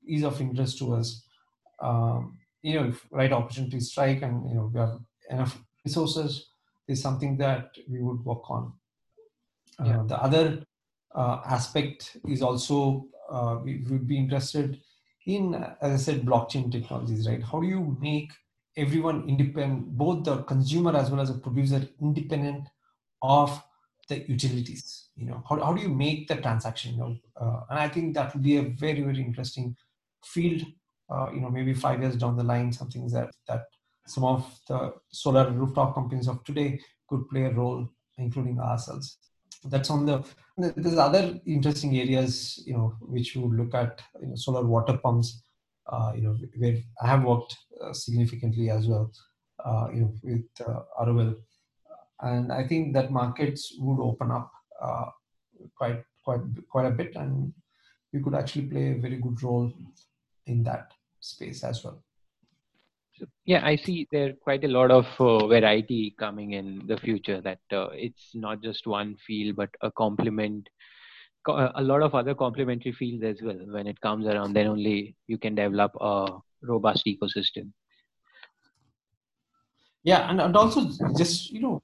[0.07, 1.23] is of interest to us.
[1.79, 4.99] Um, you know if right opportunities strike and you know we have
[5.29, 6.49] enough resources
[6.87, 8.73] is something that we would work on.
[9.79, 10.03] Uh, yeah.
[10.07, 10.63] the other
[11.13, 14.79] uh, aspect is also uh, we would be interested
[15.27, 17.43] in as i said blockchain technologies right?
[17.43, 18.31] How do you make
[18.77, 22.67] everyone independent both the consumer as well as the producer independent
[23.21, 23.61] of
[24.09, 25.43] the utilities you know?
[25.49, 27.17] How, how do you make the transaction you know?
[27.39, 29.75] Uh, and i think that would be a very very interesting
[30.23, 30.63] field.
[31.07, 33.65] Uh, you know maybe five years down the line something that that
[34.07, 39.17] some of the solar rooftop companies of today could play a role including ourselves.
[39.65, 40.23] That's on the
[40.57, 45.41] there's other interesting areas you know which would look at you know solar water pumps
[46.15, 49.11] you know where i have worked uh, significantly as well
[49.63, 51.33] uh, you know with uh,
[52.21, 55.05] and I think that markets would open up uh,
[55.77, 57.53] quite quite quite a bit, and
[58.13, 59.71] we could actually play a very good role
[60.47, 62.03] in that space as well.
[63.45, 67.41] yeah, I see there quite a lot of uh, variety coming in the future.
[67.41, 70.69] That uh, it's not just one field, but a complement,
[71.47, 73.59] a lot of other complementary fields as well.
[73.67, 76.27] When it comes around, then only you can develop a
[76.61, 77.71] robust ecosystem.
[80.03, 81.83] Yeah, and, and also just you know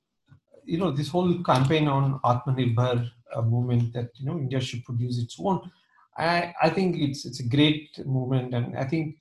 [0.63, 5.17] you know this whole campaign on Atmanirbhar uh, movement that you know India should produce
[5.17, 5.71] its own.
[6.17, 9.17] I I think it's it's a great movement, and I think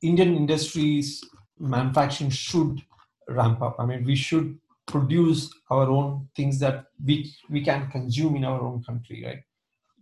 [0.00, 1.22] Indian industries
[1.58, 2.80] manufacturing should
[3.28, 3.76] ramp up.
[3.78, 4.58] I mean, we should
[4.88, 9.42] produce our own things that we we can consume in our own country, right?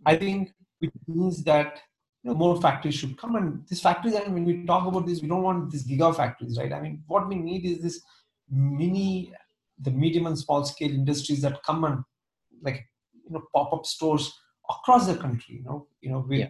[0.05, 1.79] I think it means that
[2.23, 4.15] you know, more factories should come, and these factories.
[4.15, 6.73] And when we talk about this, we don't want these giga factories, right?
[6.73, 8.01] I mean, what we need is this
[8.49, 9.33] mini
[9.79, 12.03] the medium and small scale industries that come and
[12.61, 14.33] like you know pop up stores
[14.69, 15.55] across the country.
[15.57, 16.49] You know, you know with yeah.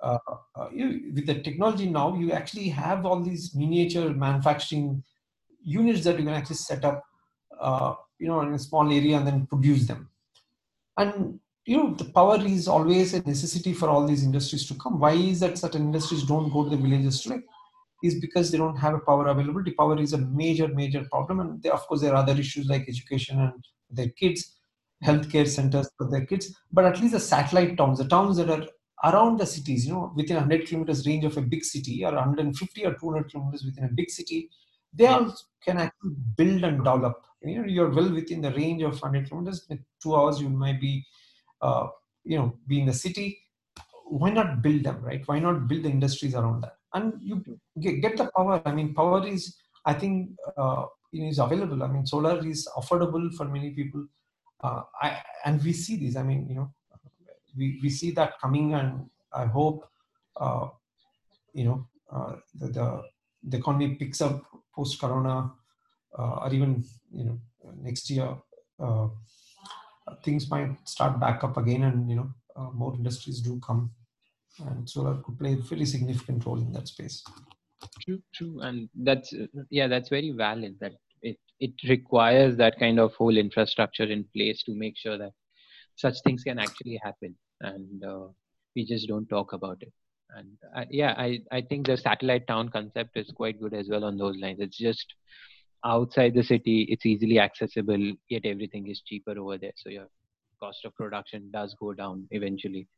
[0.00, 0.18] uh,
[0.56, 5.02] uh, you, with the technology now, you actually have all these miniature manufacturing
[5.62, 7.02] units that you can actually set up,
[7.60, 10.08] uh, you know, in a small area and then produce them.
[10.96, 15.00] And you know, the power is always a necessity for all these industries to come.
[15.00, 17.40] Why is that certain industries don't go to the villages today?
[18.04, 19.72] is because they don't have a power availability.
[19.72, 21.40] Power is a major, major problem.
[21.40, 23.52] And they, of course, there are other issues like education and
[23.90, 24.56] their kids,
[25.04, 26.54] healthcare centers for their kids.
[26.70, 28.66] But at least the satellite towns, the towns that are
[29.10, 32.84] around the cities, you know, within 100 kilometers range of a big city or 150
[32.84, 34.50] or 200 kilometers within a big city,
[34.94, 35.34] they all
[35.64, 37.22] can actually build and develop.
[37.42, 39.66] You know, you're well within the range of 100 kilometers.
[39.68, 41.04] In two hours, you might be,
[41.60, 41.88] uh,
[42.24, 43.38] you know, be in the city.
[44.06, 45.22] Why not build them, right?
[45.26, 46.76] Why not build the industries around that?
[46.94, 47.44] and you
[47.80, 52.06] get, get the power i mean power is i think uh, is available i mean
[52.06, 54.06] solar is affordable for many people
[54.62, 56.72] uh, I, and we see this i mean you know
[57.56, 59.84] we, we see that coming and i hope
[60.36, 60.68] uh,
[61.52, 63.02] you know uh, the, the,
[63.50, 64.42] the economy picks up
[64.74, 65.52] post corona
[66.18, 67.38] uh, or even you know
[67.82, 68.36] next year
[68.80, 69.08] uh,
[70.22, 72.30] things might start back up again and you know
[72.72, 73.90] more industries do come.
[74.64, 77.24] And solar could play a very significant role in that space.
[78.02, 78.60] True true.
[78.60, 79.34] And that's
[79.70, 84.62] yeah that's very valid that it it requires that kind of whole infrastructure in place
[84.64, 85.32] to make sure that
[85.96, 87.34] such things can actually happen.
[87.60, 88.28] And uh,
[88.76, 89.92] we just don't talk about it
[90.36, 90.48] and
[90.90, 94.36] yeah i i think the satellite town concept is quite good as well on those
[94.38, 95.14] lines it's just
[95.84, 100.06] outside the city it's easily accessible yet everything is cheaper over there so your
[100.60, 102.88] cost of production does go down eventually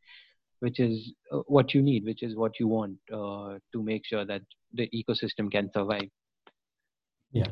[0.61, 4.24] which is uh, what you need, which is what you want uh, to make sure
[4.24, 6.09] that the ecosystem can survive.
[7.32, 7.51] Yeah.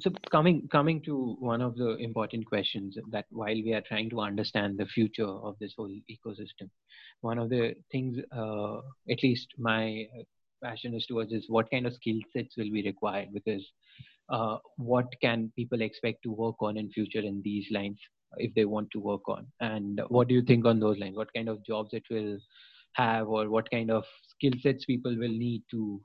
[0.00, 4.20] So coming coming to one of the important questions that while we are trying to
[4.20, 6.68] understand the future of this whole ecosystem,
[7.22, 8.76] one of the things, uh,
[9.10, 10.06] at least my
[10.62, 13.64] passion is towards is what kind of skill sets will be required because
[14.28, 17.98] uh, what can people expect to work on in future in these lines
[18.36, 19.46] if they want to work on?
[19.60, 21.16] And what do you think on those lines?
[21.16, 22.38] What kind of jobs it will
[22.92, 26.00] have or what kind of skill sets people will need to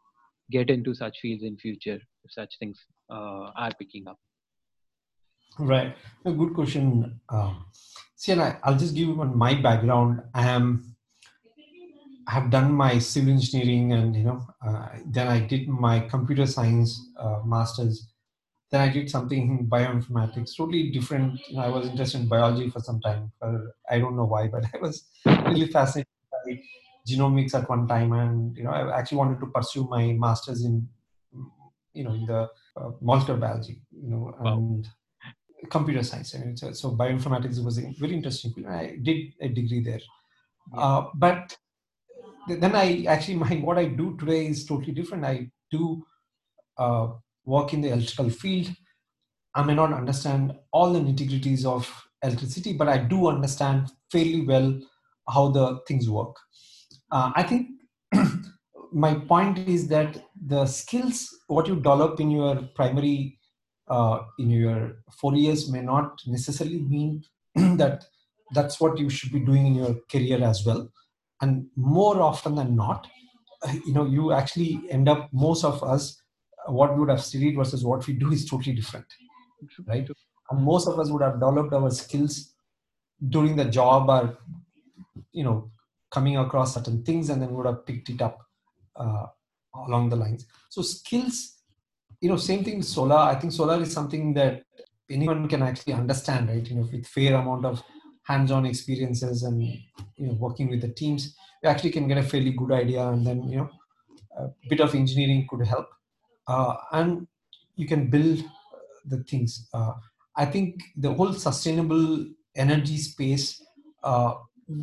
[0.56, 2.78] get into such fields in future if such things
[3.16, 4.20] uh, are picking up
[5.60, 5.96] right
[6.26, 7.66] a good question um,
[8.16, 10.68] see and I, i'll just give you my background i am
[12.26, 16.46] I have done my civil engineering and you know uh, then i did my computer
[16.46, 16.90] science
[17.24, 18.14] uh, masters
[18.74, 21.40] then I did something in bioinformatics, totally different.
[21.48, 23.32] You know, I was interested in biology for some time.
[23.88, 26.10] I don't know why, but I was really fascinated
[27.08, 30.88] genomics at one time, and you know, I actually wanted to pursue my masters in,
[31.94, 35.70] you know, in the uh, molecular biology, you know, and wow.
[35.70, 36.36] computer science.
[36.36, 38.54] I mean, so, so, bioinformatics was a very interesting.
[38.68, 40.00] I did a degree there,
[40.74, 40.80] yeah.
[40.80, 41.58] uh, but
[42.48, 45.26] then I actually my what I do today is totally different.
[45.26, 46.06] I do
[46.78, 47.08] uh,
[47.46, 48.74] work in the electrical field.
[49.56, 51.88] I may not understand all the nitty-gritties of
[52.24, 54.80] electricity, but I do understand fairly well
[55.30, 56.36] how the things work.
[57.14, 57.68] Uh, I think
[58.92, 63.38] my point is that the skills what you develop in your primary
[63.88, 67.24] uh, in your four years may not necessarily mean
[67.56, 68.06] that
[68.56, 70.90] that's what you should be doing in your career as well.
[71.42, 73.08] And more often than not
[73.86, 76.20] you know you actually end up most of us
[76.66, 79.06] what we would have studied versus what we do is totally different
[79.88, 80.10] right?
[80.50, 82.54] And most of us would have developed our skills
[83.30, 84.38] during the job or
[85.32, 85.72] you know
[86.14, 88.38] coming across certain things and then would have picked it up
[88.96, 89.26] uh,
[89.88, 90.46] along the lines.
[90.70, 91.38] So skills
[92.22, 93.18] you know same thing with solar.
[93.18, 94.64] I think solar is something that
[95.10, 96.66] anyone can actually understand right?
[96.70, 97.84] You know with fair amount of
[98.24, 102.52] hands-on experiences and you know working with the teams you actually can get a fairly
[102.52, 103.70] good idea and then you know
[104.38, 105.88] a bit of engineering could help.
[106.48, 107.28] Uh, and
[107.76, 108.44] you can build
[109.06, 109.68] the things.
[109.74, 109.94] Uh,
[110.36, 113.62] I think the whole sustainable energy space
[114.04, 114.36] uh,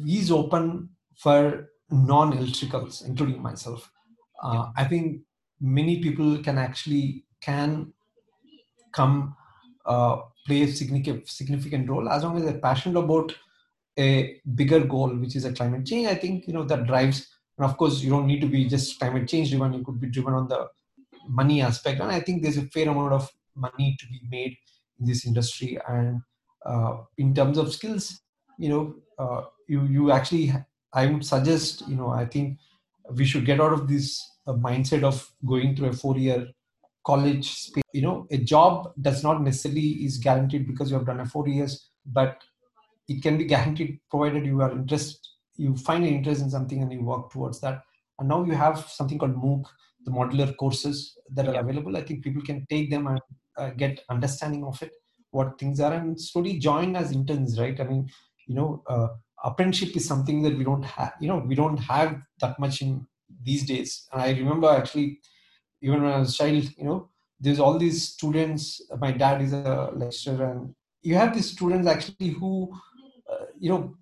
[0.06, 0.90] is open
[1.22, 3.90] for non-electricals, including myself.
[4.42, 5.22] Uh, I think
[5.60, 7.92] many people can actually can
[8.92, 9.36] come
[9.86, 10.16] uh,
[10.46, 13.34] play a significant significant role as long as they're passionate about
[13.98, 16.06] a bigger goal, which is a climate change.
[16.08, 17.28] I think you know that drives.
[17.58, 19.74] And of course, you don't need to be just climate change driven.
[19.74, 20.68] You could be driven on the
[21.28, 24.56] money aspect and i think there's a fair amount of money to be made
[24.98, 26.20] in this industry and
[26.66, 28.20] uh, in terms of skills
[28.58, 30.52] you know uh, you you actually
[30.94, 32.58] i would suggest you know i think
[33.14, 36.46] we should get out of this uh, mindset of going through a four year
[37.06, 37.84] college space.
[37.92, 41.48] you know a job does not necessarily is guaranteed because you have done a four
[41.48, 42.42] years but
[43.08, 45.20] it can be guaranteed provided you are interested,
[45.56, 47.82] you find an interest in something and you work towards that
[48.18, 49.64] and now you have something called mooc
[50.04, 51.60] the modular courses that are yeah.
[51.60, 53.20] available i think people can take them and
[53.56, 54.92] uh, get understanding of it
[55.30, 58.08] what things are and slowly join as interns right i mean
[58.46, 59.08] you know uh,
[59.44, 63.06] apprenticeship is something that we don't have you know we don't have that much in
[63.42, 65.20] these days and i remember actually
[65.82, 67.08] even when i was a child you know
[67.40, 72.30] there's all these students my dad is a lecturer and you have these students actually
[72.30, 72.70] who
[73.30, 73.96] uh, you know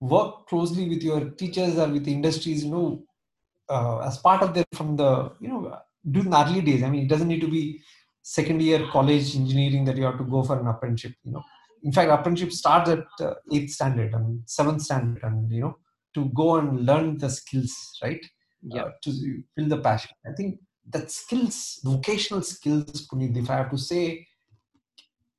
[0.00, 3.02] work closely with your teachers or with industries you know
[3.68, 5.78] uh, as part of their from the you know
[6.10, 6.82] during the early days.
[6.82, 7.82] I mean, it doesn't need to be
[8.22, 11.14] second year college engineering that you have to go for an apprenticeship.
[11.24, 11.44] You know,
[11.84, 15.76] in fact, apprenticeship starts at uh, eighth standard and seventh standard, and you know,
[16.14, 18.24] to go and learn the skills, right?
[18.62, 18.84] Yeah.
[18.84, 20.10] Uh, to build the passion.
[20.26, 20.58] I think
[20.90, 24.26] that skills, vocational skills, Puneet, if I have to say,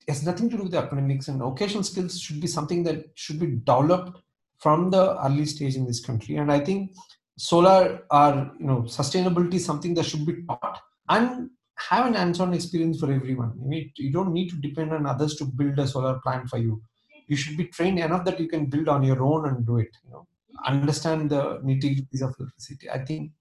[0.07, 3.39] has nothing to do with the academics and vocational skills should be something that should
[3.39, 4.21] be developed
[4.59, 6.35] from the early stage in this country.
[6.35, 6.91] And I think
[7.37, 10.79] solar or you know sustainability is something that should be taught
[11.09, 13.53] and have an hands-on experience for everyone.
[13.61, 16.57] You, mean, you don't need to depend on others to build a solar plant for
[16.57, 16.82] you.
[17.28, 19.89] You should be trained enough that you can build on your own and do it.
[20.05, 20.28] You know,
[20.65, 22.89] understand the nitty-gritties of electricity.
[22.89, 23.32] I think,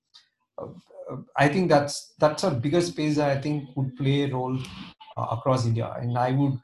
[0.58, 0.66] uh,
[1.36, 4.58] I think that's that's a bigger space that I think would play a role
[5.16, 6.58] uh, across India, and I would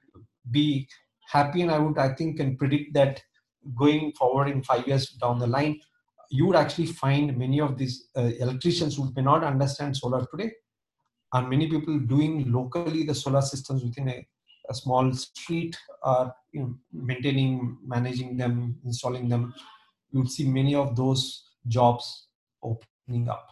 [0.51, 0.89] be
[1.31, 3.23] happy, and I would I think can predict that
[3.77, 5.79] going forward in five years down the line,
[6.31, 10.53] you would actually find many of these uh, electricians who may not understand solar today
[11.33, 14.27] and many people doing locally the solar systems within a,
[14.69, 15.77] a small street?
[16.03, 19.55] Are you know, maintaining managing them installing them?
[20.11, 22.27] You would see many of those jobs
[22.63, 23.47] opening up.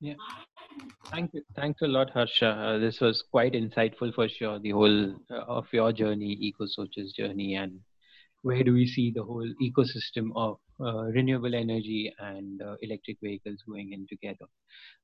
[0.00, 0.14] Yeah.
[1.10, 1.42] Thank you.
[1.54, 2.48] Thanks a lot harsha.
[2.48, 7.56] Uh, this was quite insightful for sure the whole uh, of your journey EcoSoch's journey
[7.56, 7.80] and
[8.42, 13.92] where do we see the whole ecosystem of renewable energy and uh, electric vehicles going
[13.92, 14.46] in together.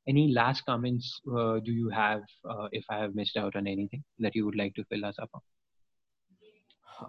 [0.08, 4.02] Any last comments uh, do you have uh, if I have missed out on anything
[4.20, 5.40] that you would like to fill us up on?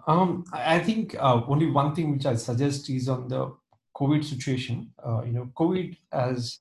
[0.06, 3.54] Um, I think uh, only one thing which I suggest is on the
[3.96, 4.92] COVID situation.
[5.04, 6.58] Uh, you know, COVID has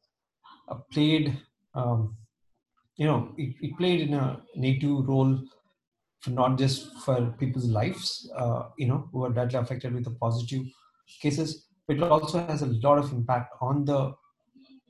[0.91, 1.37] played,
[1.73, 2.15] um,
[2.95, 5.41] you know, it, it, played in a native role
[6.21, 8.31] for not just for people's lives,
[8.77, 10.63] you know, who are directly affected with the positive
[11.21, 14.13] cases, it also has a lot of impact on the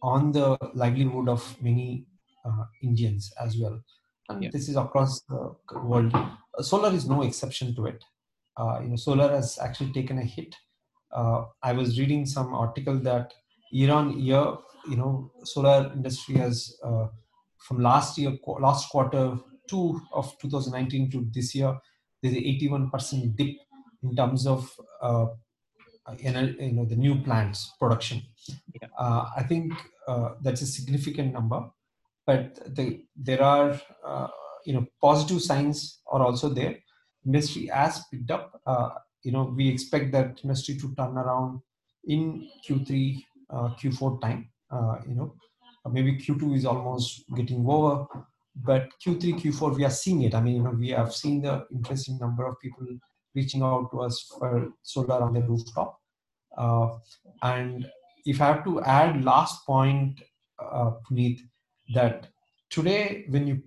[0.01, 2.05] on the livelihood of many
[2.45, 3.81] uh, Indians as well.
[4.29, 4.49] And yeah.
[4.51, 6.13] this is across the world.
[6.59, 8.03] Solar is no exception to it.
[8.57, 10.55] Uh, you know, solar has actually taken a hit.
[11.11, 13.33] Uh, I was reading some article that
[13.71, 14.55] year on year,
[14.89, 17.07] you know, solar industry has uh,
[17.57, 19.37] from last year, last quarter
[19.67, 21.77] two of 2019 to this year,
[22.21, 23.55] there's an 81% dip
[24.03, 24.71] in terms of
[25.01, 25.27] uh,
[26.19, 28.21] in a, you know the new plants production.
[28.81, 28.87] Yeah.
[28.97, 29.73] uh, i think
[30.07, 31.69] uh, that's a significant number
[32.27, 34.27] but the, there are uh,
[34.65, 36.75] you know positive signs are also there.
[37.25, 38.89] Industry has picked up uh,
[39.23, 41.61] you know we expect that industry to turn around
[42.05, 45.33] in q3 uh, q4 time uh, you know.
[45.89, 48.05] Maybe q2 is almost getting over
[48.57, 50.35] but q3 q4 we are seeing it.
[50.35, 52.85] I mean you know we have seen the interesting number of people
[53.37, 55.99] reaching out to us for solar on the rooftop.
[56.57, 56.87] Uh,
[57.43, 57.87] and
[58.25, 60.21] if I have to add last point,
[60.59, 61.39] uh, Puneet,
[61.93, 62.27] that
[62.69, 63.61] today when you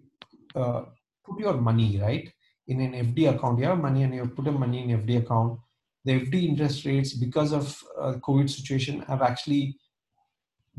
[0.54, 0.82] uh,
[1.24, 2.28] put your money right
[2.66, 5.58] in an FD account, you have money and you put a money in FD account.
[6.04, 7.64] The FD interest rates because of
[8.00, 9.76] uh, COVID situation have actually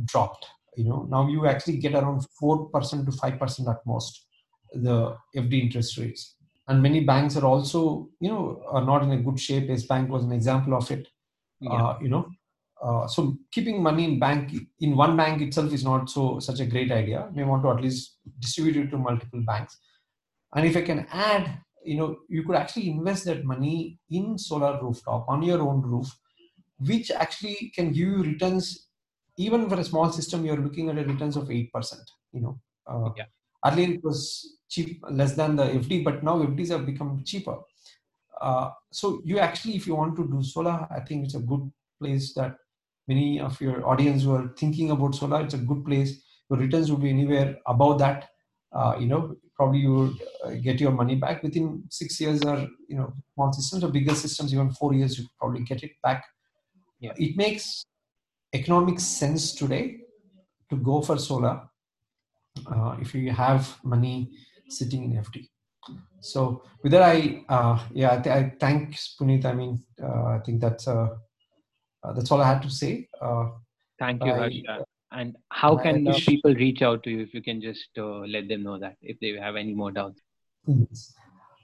[0.05, 0.45] dropped.
[0.75, 4.25] You know now you actually get around four percent to five percent at most
[4.73, 6.35] the FD interest rates
[6.71, 9.67] and many banks are also you know are not in a good shape.
[9.67, 11.07] Yes Bank was an example of it
[11.61, 11.71] yeah.
[11.71, 12.27] uh, you know.
[12.81, 16.65] Uh, so keeping money in bank in one bank itself is not so such a
[16.65, 17.29] great idea.
[17.35, 19.77] We want to at least distribute it to multiple banks.
[20.55, 24.73] And if i can add you know you could actually invest that money in solar
[24.81, 26.09] rooftop on your own roof
[26.79, 28.87] which actually can give you returns.
[29.37, 31.95] Even for a small system you're looking at a returns of 8%
[32.33, 32.59] you know.
[32.87, 33.25] Uh, yeah.
[33.65, 37.57] earlier it was cheap less than the fd but now fds have become cheaper.
[38.47, 41.65] Uh, so you actually if you want to do solar i think it's a good
[41.99, 42.55] place that
[43.07, 46.11] many of your audience who are thinking about solar it's a good place.
[46.49, 48.29] Your returns would be anywhere above that.
[48.73, 52.57] Uh, you know probably you would uh, get your money back within six years or
[52.87, 56.23] you know small systems or bigger systems even four years you probably get it back.
[56.99, 57.13] Yeah.
[57.17, 57.85] it makes
[58.53, 59.97] economic sense today
[60.69, 61.61] to go for solar.
[62.67, 64.31] Uh, if you have money
[64.71, 65.49] sitting in FD.
[66.19, 69.45] So with that, I uh, yeah, I, th- I thanks Puneet.
[69.45, 71.15] I mean, uh, I think that's uh,
[72.03, 73.09] uh, that's all I had to say.
[73.19, 73.49] Uh,
[73.99, 74.85] Thank you, Harsha.
[75.11, 78.47] And how can uh, people reach out to you if you can just uh, let
[78.47, 80.21] them know that if they have any more doubts?
[80.65, 81.13] Yes.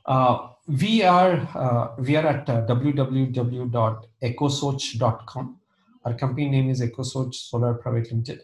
[0.06, 5.60] Uh, we are uh, we are at uh, www.ecosoch.com.
[6.06, 8.42] Our company name is EcoSoch Solar Private Limited.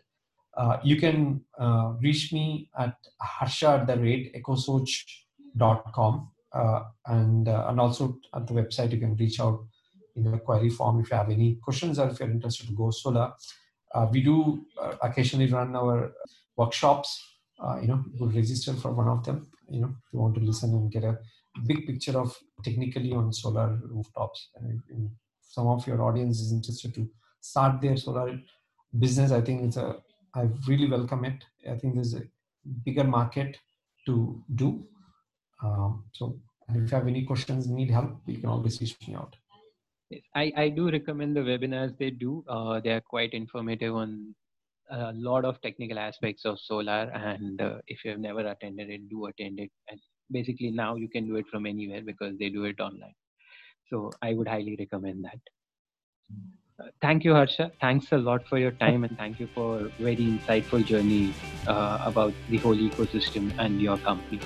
[0.56, 7.66] Uh, you can uh, reach me at harsha at the rate ecosoch.com uh, and uh,
[7.70, 9.66] and also at the website you can reach out
[10.16, 12.92] in the query form if you have any questions or if you're interested to go
[12.92, 13.34] solar.
[13.96, 16.14] Uh, we do uh, occasionally run our
[16.56, 17.10] workshops.
[17.82, 19.48] you know, you could register for one of them.
[19.70, 21.18] You know, if you want to listen and get a
[21.66, 24.50] big picture of technically on solar rooftops.
[24.56, 27.10] And if some of your audience is interested to
[27.42, 28.40] start their solar
[28.98, 29.96] business, I think it's a
[30.36, 31.44] I really welcome it.
[31.70, 32.24] I think there's a
[32.86, 33.58] bigger market
[34.08, 34.86] to do.
[35.62, 39.36] Um, so if you have any questions, need help, you can always reach me out.
[40.36, 42.44] I, I do recommend the webinars they do.
[42.48, 44.36] Uh, they are quite informative on
[44.90, 47.12] a lot of technical aspects of solar.
[47.14, 49.72] And uh, if you have never attended it, do attend it.
[49.90, 50.00] And
[50.32, 53.16] basically now you can do it from anywhere because they do it online.
[53.90, 55.40] So I would highly recommend that.
[57.02, 57.72] Thank you, Harsha.
[57.82, 61.34] Thanks a lot for your time and thank you for a very insightful journey
[61.68, 64.40] uh, about the whole ecosystem and your company.